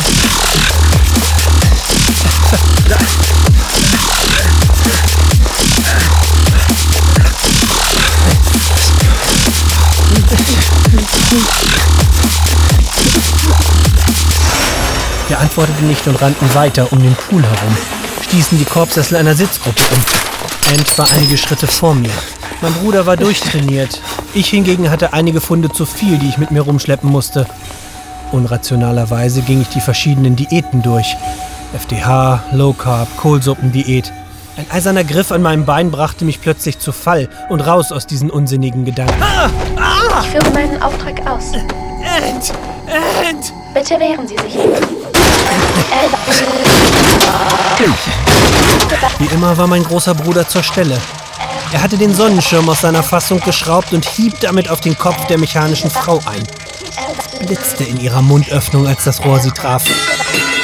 Wir 15.29 15.41
antworteten 15.41 15.89
nicht 15.89 16.07
und 16.07 16.21
rannten 16.21 16.55
weiter 16.55 16.93
um 16.93 17.03
den 17.03 17.15
Pool 17.15 17.43
herum, 17.43 17.77
stießen 18.23 18.59
die 18.59 18.65
Korbsessel 18.65 19.17
einer 19.17 19.35
Sitzgruppe 19.35 19.81
um. 19.91 20.75
Ant 20.75 20.99
war 20.99 21.11
einige 21.11 21.39
Schritte 21.39 21.67
vor 21.67 21.95
mir. 21.95 22.11
Mein 22.61 22.75
Bruder 22.75 23.07
war 23.07 23.17
durchtrainiert. 23.17 24.01
Ich 24.35 24.51
hingegen 24.51 24.91
hatte 24.91 25.13
einige 25.13 25.41
Funde 25.41 25.71
zu 25.71 25.85
viel, 25.85 26.19
die 26.19 26.29
ich 26.29 26.39
mit 26.39 26.51
mir 26.51 26.63
rumschleppen 26.63 27.11
musste. 27.11 27.47
Unrationalerweise 28.31 29.43
ging 29.43 29.61
ich 29.63 29.69
die 29.69 29.81
verschiedenen 29.81 30.37
Diäten 30.37 30.83
durch. 30.83 31.17
FDH, 31.75 32.45
Low 32.53 32.73
Carb, 32.73 33.09
Kohlsuppendiät. 33.17 34.13
Ein 34.57 34.67
eiserner 34.71 35.05
Griff 35.05 35.33
an 35.33 35.43
meinem 35.43 35.65
Bein 35.65 35.91
brachte 35.91 36.25
mich 36.25 36.41
plötzlich 36.41 36.79
zu 36.79 36.93
Fall 36.93 37.29
und 37.49 37.61
raus 37.61 37.91
aus 37.91 38.07
diesen 38.07 38.31
unsinnigen 38.31 38.85
Gedanken. 38.85 39.23
Ich 40.23 40.29
führe 40.31 40.51
meinen 40.53 40.83
Auftrag 40.83 41.21
aus. 41.27 41.53
Ant! 41.53 42.53
Ant! 43.27 43.53
Bitte 43.75 43.99
wehren 43.99 44.27
Sie 44.27 44.37
sich. 44.37 44.59
Wie 49.19 49.35
immer 49.35 49.57
war 49.57 49.67
mein 49.67 49.83
großer 49.83 50.15
Bruder 50.15 50.49
zur 50.49 50.63
Stelle. 50.63 50.99
Er 51.73 51.83
hatte 51.83 51.97
den 51.97 52.15
Sonnenschirm 52.15 52.69
aus 52.69 52.83
seiner 52.83 53.03
Fassung 53.03 53.41
geschraubt 53.41 53.93
und 53.93 54.05
hieb 54.05 54.39
damit 54.41 54.69
auf 54.69 54.81
den 54.81 54.97
Kopf 54.97 55.27
der 55.27 55.39
mechanischen 55.39 55.91
Frau 55.91 56.21
ein. 56.27 56.43
Es 57.19 57.47
blitzte 57.47 57.85
in 57.85 57.99
ihrer 57.99 58.23
Mundöffnung, 58.23 58.87
als 58.87 59.05
das 59.05 59.25
Rohr 59.25 59.41
sie 59.41 59.51
traf. 59.51 59.85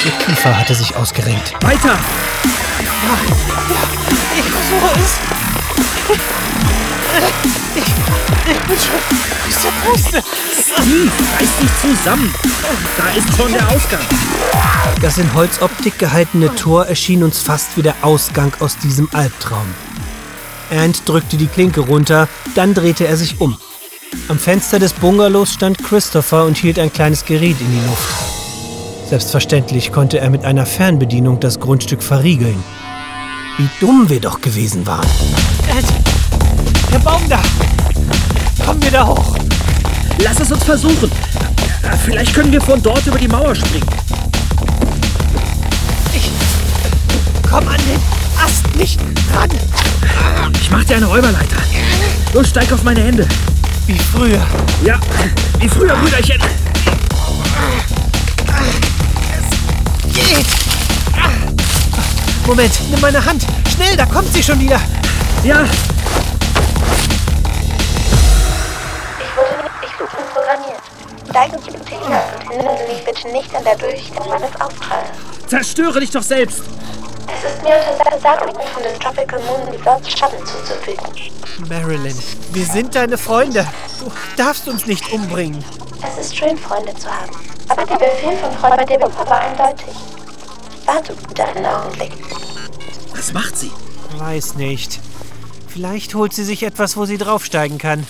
Ihr 0.05 0.11
Kiefer 0.25 0.57
hatte 0.57 0.75
sich 0.75 0.95
ausgerenkt. 0.95 1.53
Weiter! 1.61 1.97
Ich 4.35 4.45
versuche 4.45 4.91
es. 4.95 5.19
Steve, 10.79 11.11
reiß 11.35 11.57
dich 11.57 11.69
zusammen. 11.81 12.33
Da 12.97 13.09
ist 13.09 13.35
schon 13.35 13.51
der 13.51 13.69
Ausgang. 13.69 14.01
Das 15.01 15.17
in 15.17 15.33
Holzoptik 15.33 15.99
gehaltene 15.99 16.53
Tor 16.55 16.85
erschien 16.85 17.23
uns 17.23 17.39
fast 17.41 17.75
wie 17.75 17.81
der 17.81 17.95
Ausgang 18.01 18.51
aus 18.59 18.77
diesem 18.77 19.09
Albtraum. 19.13 19.65
Ant 20.71 21.07
drückte 21.07 21.37
die 21.37 21.47
Klinke 21.47 21.81
runter, 21.81 22.27
dann 22.55 22.73
drehte 22.73 23.07
er 23.07 23.17
sich 23.17 23.39
um. 23.39 23.57
Am 24.27 24.39
Fenster 24.39 24.79
des 24.79 24.93
Bungalows 24.93 25.53
stand 25.53 25.83
Christopher 25.83 26.45
und 26.45 26.57
hielt 26.57 26.79
ein 26.79 26.91
kleines 26.91 27.25
Gerät 27.25 27.59
in 27.59 27.71
die 27.71 27.87
Luft. 27.87 29.09
Selbstverständlich 29.09 29.91
konnte 29.91 30.19
er 30.19 30.29
mit 30.29 30.45
einer 30.45 30.65
Fernbedienung 30.65 31.39
das 31.39 31.59
Grundstück 31.59 32.03
verriegeln. 32.03 32.63
Wie 33.57 33.69
dumm 33.79 34.09
wir 34.09 34.19
doch 34.19 34.41
gewesen 34.41 34.85
waren. 34.85 35.07
Ant, 35.69 36.08
der 36.91 36.99
Baum 36.99 37.21
da! 37.29 37.39
Kommen 38.65 38.81
wir 38.81 38.91
da 38.91 39.07
hoch! 39.07 39.35
Lass 40.21 40.39
es 40.39 40.51
uns 40.51 40.63
versuchen. 40.63 41.11
Vielleicht 42.05 42.33
können 42.33 42.51
wir 42.51 42.61
von 42.61 42.81
dort 42.81 43.05
über 43.05 43.17
die 43.17 43.27
Mauer 43.27 43.55
springen. 43.55 43.87
Ich 46.13 46.29
komm 47.49 47.67
an 47.67 47.77
den 47.77 47.99
Ast 48.43 48.75
nicht 48.75 48.99
ran. 49.33 49.49
Ich 50.61 50.71
mach 50.71 50.83
dir 50.83 50.97
eine 50.97 51.05
Räuberleiter. 51.05 51.57
Los, 52.33 52.49
steig 52.49 52.71
auf 52.71 52.83
meine 52.83 53.01
Hände. 53.01 53.27
Wie 53.87 53.97
früher. 53.97 54.41
Ja, 54.83 54.99
wie 55.59 55.69
früher, 55.69 55.95
Brüderchen. 55.95 56.39
Geht! 60.13 60.45
Moment, 62.45 62.79
nimm 62.89 63.01
meine 63.01 63.23
Hand. 63.23 63.45
Schnell, 63.73 63.95
da 63.95 64.05
kommt 64.05 64.33
sie 64.33 64.43
schon 64.43 64.59
wieder. 64.59 64.79
Ja, 65.43 65.63
Ich 69.19 69.37
wurde 69.37 69.69
nicht 69.81 69.97
programmiert. 70.33 70.81
Steigen 71.29 71.57
Sie 71.63 71.71
bitte 71.71 72.03
hinab 72.03 72.23
und 72.43 72.51
hindern 72.51 72.77
Sie 72.77 72.93
mich 72.93 73.05
bitte 73.05 73.27
nicht 73.29 73.55
an 73.55 73.63
der 73.63 73.75
Durchführung 73.75 74.29
meines 74.29 74.61
Auftrags. 74.61 75.09
zerstöre 75.47 75.99
dich 75.99 76.11
doch 76.11 76.23
selbst. 76.23 76.63
Es 77.27 77.51
ist 77.51 77.63
mir 77.63 77.75
untersagt, 77.91 78.43
von 78.73 78.83
den 78.83 78.99
Tropical 78.99 79.39
Moon 79.43 79.67
Resorts 79.69 80.09
Schaden 80.09 80.39
zuzufügen. 80.45 81.29
Marilyn, 81.67 82.17
wir 82.51 82.65
sind 82.65 82.95
deine 82.95 83.17
Freunde. 83.17 83.67
Du 83.99 84.11
darfst 84.37 84.67
uns 84.67 84.85
nicht 84.85 85.11
umbringen. 85.11 85.63
Es 86.01 86.25
ist 86.25 86.37
schön, 86.37 86.57
Freunde 86.57 86.93
zu 86.95 87.07
haben. 87.07 87.31
Aber 87.67 87.85
der 87.85 87.97
Befehl 87.97 88.37
von 88.37 88.51
Freund 88.53 88.89
Debbe 88.89 89.11
war 89.15 89.39
eindeutig. 89.39 89.95
Warte 90.85 91.13
bitte 91.13 91.45
einen 91.45 91.65
Augenblick. 91.65 92.11
Was 93.13 93.33
macht 93.33 93.57
sie? 93.57 93.71
Weiß 94.17 94.55
nicht. 94.55 94.99
Vielleicht 95.79 96.13
holt 96.13 96.33
sie 96.33 96.43
sich 96.43 96.63
etwas, 96.63 96.97
wo 96.97 97.05
sie 97.05 97.17
draufsteigen 97.17 97.77
kann. 97.77 98.05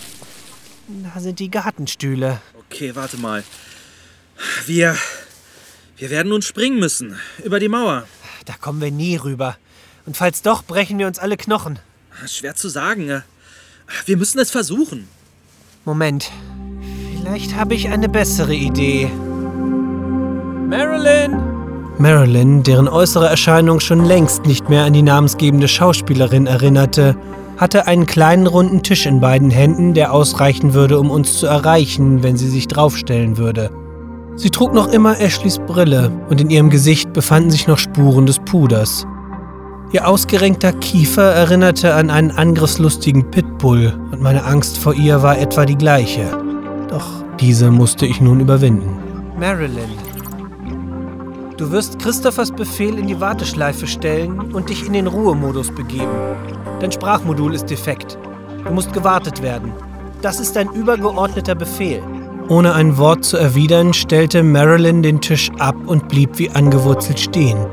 Da 0.88 1.20
sind 1.20 1.38
die 1.38 1.52
Gartenstühle. 1.52 2.42
Okay, 2.66 2.96
warte 2.96 3.18
mal. 3.18 3.44
Wir. 4.66 4.96
Wir 5.96 6.10
werden 6.10 6.30
nun 6.30 6.42
springen 6.42 6.80
müssen. 6.80 7.20
Über 7.44 7.60
die 7.60 7.70
Mauer. 7.70 8.06
Da 8.46 8.54
kommen 8.60 8.82
wir 8.82 8.90
nie 8.90 9.18
rüber. 9.18 9.56
Und 10.08 10.18
falls 10.18 10.42
doch, 10.42 10.64
brechen 10.64 10.98
wir 10.98 11.06
uns 11.06 11.20
alle 11.20 11.38
Knochen. 11.38 11.78
Schwer 12.26 12.56
zu 12.56 12.70
sagen. 12.70 13.22
Wir 14.08 14.18
müssen 14.18 14.40
es 14.40 14.50
versuchen. 14.50 15.08
Moment. 15.86 16.32
Vielleicht 17.18 17.54
habe 17.56 17.76
ich 17.76 17.90
eine 17.90 18.10
bessere 18.10 18.56
Idee. 18.56 19.12
Marilyn! 20.72 21.38
Marilyn, 22.00 22.64
deren 22.64 22.88
äußere 22.88 23.28
Erscheinung 23.28 23.80
schon 23.80 24.04
längst 24.04 24.48
nicht 24.48 24.70
mehr 24.70 24.86
an 24.86 24.94
die 24.94 25.04
namensgebende 25.04 25.68
Schauspielerin 25.68 26.48
erinnerte, 26.48 27.16
hatte 27.60 27.88
einen 27.88 28.06
kleinen 28.06 28.48
runden 28.48 28.84
Tisch 28.84 29.06
in 29.06 29.20
beiden 29.20 29.52
Händen, 29.52 29.94
der 29.94 30.14
ausreichen 30.14 30.74
würde, 30.74 30.98
um 30.98 31.12
uns 31.12 31.38
zu 31.38 31.46
erreichen, 31.46 32.24
wenn 32.24 32.38
sie 32.38 32.48
sich 32.48 32.70
draufstellen 32.70 33.38
würde. 33.38 33.70
Sie 34.38 34.50
trug 34.50 34.74
noch 34.74 34.88
immer 34.88 35.20
Ashleys 35.20 35.60
Brille 35.60 36.10
und 36.30 36.40
in 36.40 36.50
ihrem 36.50 36.70
Gesicht 36.70 37.12
befanden 37.12 37.52
sich 37.52 37.68
noch 37.68 37.78
Spuren 37.78 38.26
des 38.26 38.40
Puders. 38.40 39.06
Ihr 39.92 40.08
ausgerenkter 40.08 40.72
Kiefer 40.72 41.34
erinnerte 41.34 41.94
an 41.96 42.10
einen 42.10 42.32
angriffslustigen 42.32 43.30
Pitbull 43.30 43.94
und 44.12 44.22
meine 44.22 44.46
Angst 44.46 44.78
vor 44.78 44.94
ihr 44.94 45.22
war 45.22 45.38
etwa 45.38 45.66
die 45.66 45.78
gleiche. 45.78 46.26
Doch 46.88 47.26
diese 47.42 47.72
musste 47.72 48.06
ich 48.06 48.22
nun 48.22 48.40
überwinden. 48.40 48.98
Marilyn, 49.38 49.90
du 51.58 51.72
wirst 51.72 52.00
Christophers 52.00 52.54
Befehl 52.54 52.98
in 52.98 53.08
die 53.08 53.20
Warteschleife 53.20 53.86
stellen 53.86 54.54
und 54.54 54.70
dich 54.70 54.86
in 54.86 54.94
den 54.94 55.08
Ruhemodus 55.08 55.72
begeben. 55.72 56.08
Dein 56.80 56.92
Sprachmodul 56.92 57.56
ist 57.56 57.70
defekt. 57.70 58.18
Du 58.66 58.72
musst 58.72 58.94
gewartet 58.94 59.42
werden. 59.42 59.74
Das 60.22 60.40
ist 60.40 60.56
dein 60.56 60.70
übergeordneter 60.70 61.56
Befehl. 61.56 62.02
Ohne 62.48 62.74
ein 62.74 62.98
Wort 62.98 63.26
zu 63.26 63.38
erwidern, 63.38 63.94
stellte 63.94 64.44
Marilyn 64.44 65.04
den 65.04 65.22
Tisch 65.22 65.50
ab 65.60 65.76
und 65.86 66.08
blieb 66.08 66.40
wie 66.40 66.50
angewurzelt 66.50 67.20
stehen. 67.20 67.66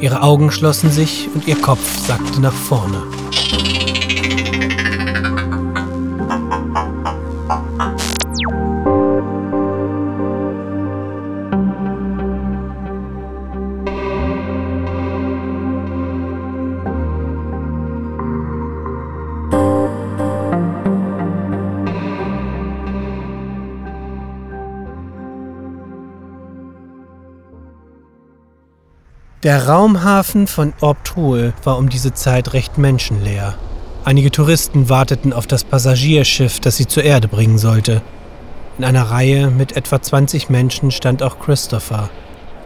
Ihre 0.00 0.22
Augen 0.22 0.50
schlossen 0.50 0.90
sich 0.90 1.28
und 1.34 1.46
ihr 1.46 1.56
Kopf 1.56 2.06
sackte 2.06 2.40
nach 2.40 2.52
vorne. 2.52 3.02
Der 29.42 29.66
Raumhafen 29.66 30.46
von 30.46 30.72
Orptul 30.80 31.52
war 31.64 31.76
um 31.76 31.88
diese 31.88 32.14
Zeit 32.14 32.52
recht 32.52 32.78
menschenleer. 32.78 33.54
Einige 34.04 34.30
Touristen 34.30 34.88
warteten 34.88 35.32
auf 35.32 35.48
das 35.48 35.64
Passagierschiff, 35.64 36.60
das 36.60 36.76
sie 36.76 36.86
zur 36.86 37.02
Erde 37.02 37.26
bringen 37.26 37.58
sollte. 37.58 38.02
In 38.78 38.84
einer 38.84 39.10
Reihe 39.10 39.50
mit 39.50 39.76
etwa 39.76 40.00
20 40.00 40.48
Menschen 40.48 40.92
stand 40.92 41.24
auch 41.24 41.40
Christopher. 41.40 42.08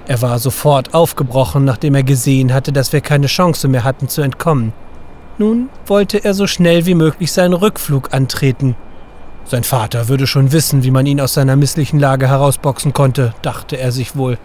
Er 0.06 0.20
war 0.20 0.38
sofort 0.38 0.92
aufgebrochen, 0.92 1.64
nachdem 1.64 1.94
er 1.94 2.02
gesehen 2.02 2.52
hatte, 2.52 2.72
dass 2.72 2.92
wir 2.92 3.00
keine 3.00 3.26
Chance 3.26 3.68
mehr 3.68 3.82
hatten 3.82 4.10
zu 4.10 4.20
entkommen. 4.20 4.74
Nun 5.38 5.70
wollte 5.86 6.22
er 6.22 6.34
so 6.34 6.46
schnell 6.46 6.84
wie 6.84 6.94
möglich 6.94 7.32
seinen 7.32 7.54
Rückflug 7.54 8.12
antreten. 8.12 8.76
Sein 9.46 9.64
Vater 9.64 10.08
würde 10.08 10.26
schon 10.26 10.52
wissen, 10.52 10.84
wie 10.84 10.90
man 10.90 11.06
ihn 11.06 11.22
aus 11.22 11.32
seiner 11.32 11.56
misslichen 11.56 11.98
Lage 11.98 12.28
herausboxen 12.28 12.92
konnte, 12.92 13.32
dachte 13.40 13.78
er 13.78 13.92
sich 13.92 14.14
wohl. 14.14 14.36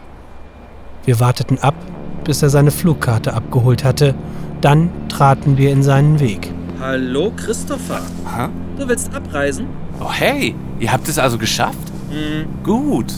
Wir 1.04 1.20
warteten 1.20 1.60
ab, 1.60 1.76
bis 2.23 2.41
er 2.41 2.49
seine 2.49 2.71
Flugkarte 2.71 3.34
abgeholt 3.34 3.84
hatte. 3.84 4.15
Dann 4.62 4.89
traten 5.10 5.57
wir 5.57 5.71
in 5.71 5.84
seinen 5.84 6.19
Weg. 6.19 6.53
Hallo, 6.79 7.31
Christopher. 7.36 8.01
Hä? 8.25 8.47
Du 8.77 8.88
willst 8.88 9.13
abreisen? 9.13 9.67
Oh, 9.99 10.12
hey, 10.12 10.55
ihr 10.79 10.91
habt 10.91 11.07
es 11.07 11.19
also 11.19 11.38
geschafft? 11.38 11.91
Hm. 12.10 12.45
Gut. 12.63 13.13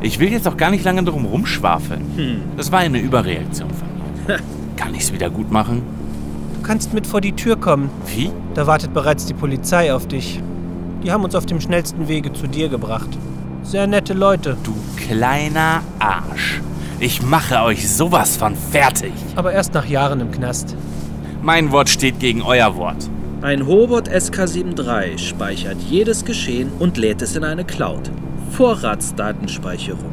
Ich 0.00 0.18
will 0.18 0.30
jetzt 0.30 0.48
auch 0.48 0.56
gar 0.56 0.70
nicht 0.70 0.84
lange 0.84 1.02
drum 1.04 1.24
rumschwafeln. 1.24 2.00
Hm. 2.16 2.42
Das 2.56 2.72
war 2.72 2.80
eine 2.80 2.98
Überreaktion 2.98 3.70
von 3.70 3.88
mir. 4.26 4.38
Kann 4.76 4.94
ich's 4.94 5.12
wieder 5.12 5.30
gut 5.30 5.50
machen? 5.50 5.82
Du 6.54 6.62
kannst 6.62 6.94
mit 6.94 7.06
vor 7.06 7.20
die 7.20 7.32
Tür 7.32 7.56
kommen. 7.56 7.90
Wie? 8.14 8.30
Da 8.54 8.66
wartet 8.66 8.94
bereits 8.94 9.26
die 9.26 9.34
Polizei 9.34 9.92
auf 9.92 10.06
dich. 10.06 10.42
Die 11.02 11.12
haben 11.12 11.24
uns 11.24 11.34
auf 11.34 11.46
dem 11.46 11.60
schnellsten 11.60 12.08
Wege 12.08 12.32
zu 12.32 12.46
dir 12.46 12.68
gebracht. 12.68 13.08
Sehr 13.62 13.86
nette 13.86 14.14
Leute. 14.14 14.56
Du 14.64 14.74
kleiner 14.96 15.82
Arsch. 15.98 16.60
Ich 17.00 17.22
mache 17.22 17.62
euch 17.62 17.88
sowas 17.88 18.36
von 18.36 18.56
fertig. 18.56 19.12
Aber 19.36 19.52
erst 19.52 19.72
nach 19.72 19.86
Jahren 19.86 20.20
im 20.20 20.32
Knast. 20.32 20.74
Mein 21.42 21.70
Wort 21.70 21.88
steht 21.88 22.18
gegen 22.18 22.42
euer 22.42 22.74
Wort. 22.74 23.08
Ein 23.40 23.68
Hobot 23.68 24.08
SK73 24.08 25.16
speichert 25.16 25.76
jedes 25.88 26.24
Geschehen 26.24 26.72
und 26.80 26.96
lädt 26.96 27.22
es 27.22 27.36
in 27.36 27.44
eine 27.44 27.64
Cloud. 27.64 28.10
Vorratsdatenspeicherung. 28.50 30.12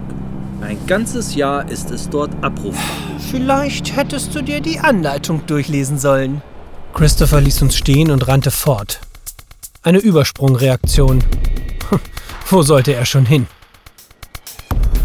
Ein 0.61 0.77
ganzes 0.85 1.33
Jahr 1.33 1.67
ist 1.71 1.89
es 1.89 2.07
dort 2.07 2.31
abrufbar. 2.43 2.83
Vielleicht 3.31 3.95
hättest 3.95 4.35
du 4.35 4.43
dir 4.43 4.61
die 4.61 4.79
Anleitung 4.79 5.43
durchlesen 5.47 5.97
sollen. 5.97 6.43
Christopher 6.93 7.41
ließ 7.41 7.63
uns 7.63 7.75
stehen 7.75 8.11
und 8.11 8.27
rannte 8.27 8.51
fort. 8.51 8.99
Eine 9.81 9.97
Übersprungreaktion. 9.97 11.23
Wo 12.49 12.61
sollte 12.61 12.93
er 12.93 13.05
schon 13.05 13.25
hin? 13.25 13.47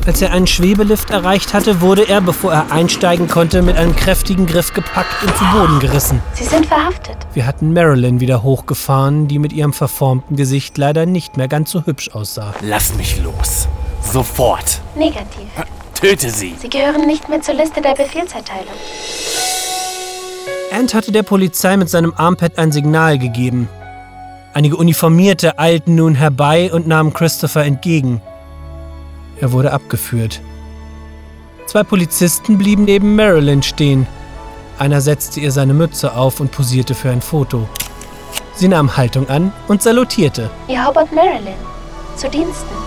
Als 0.07 0.23
er 0.23 0.33
einen 0.33 0.47
Schwebelift 0.47 1.11
erreicht 1.11 1.53
hatte, 1.53 1.83
wurde 1.83 2.09
er, 2.09 2.21
bevor 2.23 2.53
er 2.53 2.73
einsteigen 2.73 3.29
konnte, 3.29 3.61
mit 3.61 3.77
einem 3.77 3.95
kräftigen 3.95 4.47
Griff 4.47 4.73
gepackt 4.73 5.23
und 5.23 5.37
zu 5.37 5.45
Boden 5.53 5.79
gerissen. 5.79 6.23
Sie 6.33 6.45
sind 6.45 6.67
verhaftet. 6.67 7.17
Wir 7.35 7.47
hatten 7.47 7.73
Marilyn 7.75 8.19
wieder 8.19 8.43
hochgefahren, 8.43 9.29
die 9.29 9.39
mit 9.39 9.53
ihrem 9.53 9.75
verformten 9.75 10.37
Gesicht 10.37 10.79
leider 10.79 11.05
nicht 11.05 11.37
mehr 11.37 11.49
ganz 11.49 11.71
so 11.71 11.85
hübsch 11.85 12.11
aussah. 12.13 12.55
Lass 12.63 12.95
mich 12.95 13.23
los. 13.23 13.69
Sofort. 14.03 14.81
Negativ. 14.97 15.49
Töte 15.95 16.31
sie. 16.31 16.55
Sie 16.59 16.71
gehören 16.71 17.07
nicht 17.07 17.29
mehr 17.29 17.43
zur 17.43 17.55
Liste 17.55 17.83
der 17.83 17.95
Befehlserteilung. 17.95 18.73
Ant 20.73 20.95
hatte 20.95 21.13
der 21.13 21.25
Polizei 21.25 21.77
mit 21.77 21.91
seinem 21.91 22.15
Armpad 22.17 22.59
ein 22.59 22.73
Signal 22.73 23.19
gegeben. 23.19 23.69
Einige 24.55 24.77
Uniformierte 24.77 25.59
eilten 25.59 25.95
nun 25.95 26.15
herbei 26.15 26.73
und 26.73 26.89
nahmen 26.89 27.13
Christopher 27.13 27.65
entgegen. 27.65 28.23
Er 29.41 29.53
wurde 29.53 29.73
abgeführt. 29.73 30.41
Zwei 31.67 31.83
Polizisten 31.83 32.59
blieben 32.59 32.85
neben 32.85 33.15
Marilyn 33.17 33.63
stehen. 33.63 34.07
Einer 34.79 35.01
setzte 35.01 35.41
ihr 35.41 35.53
seine 35.53 35.75
Mütze 35.75 36.15
auf 36.15 36.41
und 36.41 36.51
posierte 36.53 36.95
für 36.95 37.11
ein 37.11 37.23
Foto. 37.23 37.69
Sie 38.55 38.69
nahm 38.69 38.97
Haltung 38.97 39.29
an 39.29 39.53
und 39.69 39.83
salutierte. 39.83 40.51
Ihr 40.69 40.85
Hobart 40.87 41.13
Marilyn. 41.13 41.55
Zu 42.17 42.29
Diensten. 42.29 42.80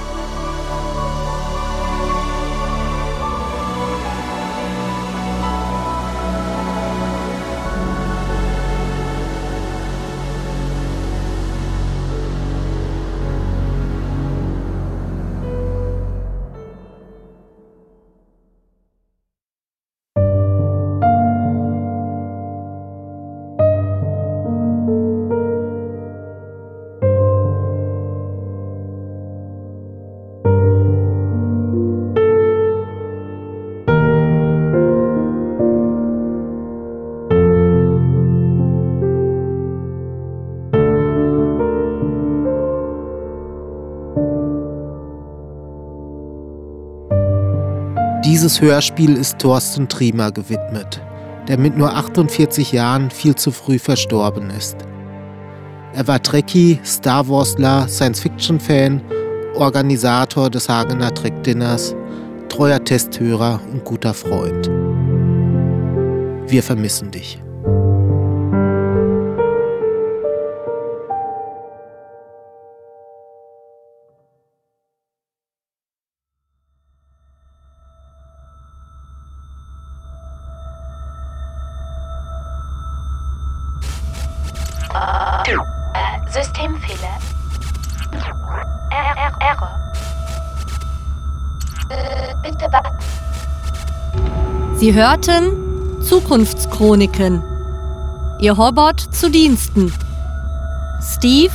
Dieses 48.44 48.60
Hörspiel 48.60 49.16
ist 49.16 49.40
Thorsten 49.40 49.88
Triemer 49.88 50.30
gewidmet, 50.30 51.02
der 51.48 51.58
mit 51.58 51.78
nur 51.78 51.94
48 51.94 52.74
Jahren 52.74 53.10
viel 53.10 53.36
zu 53.36 53.52
früh 53.52 53.80
verstorben 53.80 54.50
ist. 54.50 54.76
Er 55.94 56.06
war 56.10 56.22
Trekkie, 56.22 56.78
Star 56.84 57.30
Warsler, 57.30 57.88
Science-Fiction-Fan, 57.88 59.02
Organisator 59.56 60.50
des 60.50 60.68
Hagener 60.68 61.14
Trek-Dinners, 61.14 61.96
treuer 62.50 62.84
Testhörer 62.84 63.62
und 63.72 63.86
guter 63.86 64.14
Freund. 64.14 64.68
Wir 66.52 66.64
vermissen 66.64 67.12
dich. 67.12 67.42
Sie 94.84 94.94
hörten 94.94 96.04
Zukunftschroniken. 96.04 97.42
Ihr 98.42 98.58
Hobbot 98.58 99.00
zu 99.00 99.32
Diensten. 99.32 99.94
Steve 101.02 101.54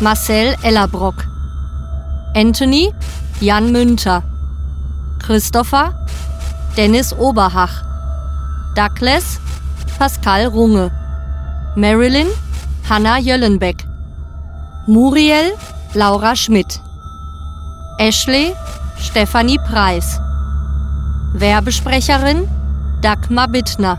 Marcel 0.00 0.56
Ellerbrock. 0.62 1.14
Anthony 2.34 2.92
Jan 3.38 3.70
Münter. 3.70 4.24
Christopher 5.20 6.04
Dennis 6.76 7.12
Oberhach. 7.16 7.84
Douglas 8.74 9.38
Pascal 9.96 10.46
Runge. 10.46 10.90
Marilyn 11.76 12.26
Hanna 12.90 13.18
Jöllenbeck. 13.18 13.86
Muriel 14.88 15.52
Laura 15.94 16.34
Schmidt. 16.34 16.80
Ashley 18.00 18.52
Stefanie 18.98 19.58
Preis. 19.58 20.18
Werbesprecherin 21.34 22.48
Dagmar 23.02 23.48
Bittner. 23.48 23.98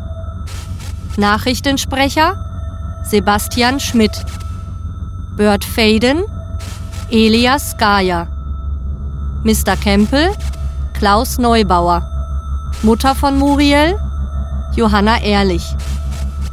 Nachrichtensprecher 1.15 2.35
Sebastian 3.03 3.79
Schmidt. 3.79 4.11
Bert 5.37 5.63
Faden 5.63 6.23
Elias 7.11 7.77
Gaia. 7.77 8.27
Mr. 9.43 9.77
Kempel 9.77 10.31
Klaus 10.93 11.37
Neubauer. 11.37 12.03
Mutter 12.81 13.15
von 13.15 13.37
Muriel 13.37 13.97
Johanna 14.75 15.21
Ehrlich. 15.21 15.63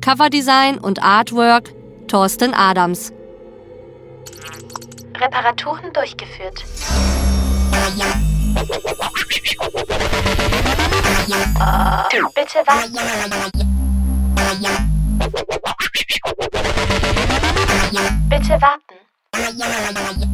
Coverdesign 0.00 0.78
und 0.78 1.02
Artwork 1.02 1.74
Thorsten 2.06 2.54
Adams. 2.54 3.12
Reparaturen 5.20 5.92
durchgeführt. 5.92 6.64
Bitte 12.34 12.58
warten. 12.66 12.98
Bitte 18.28 18.60
warten. 18.60 18.94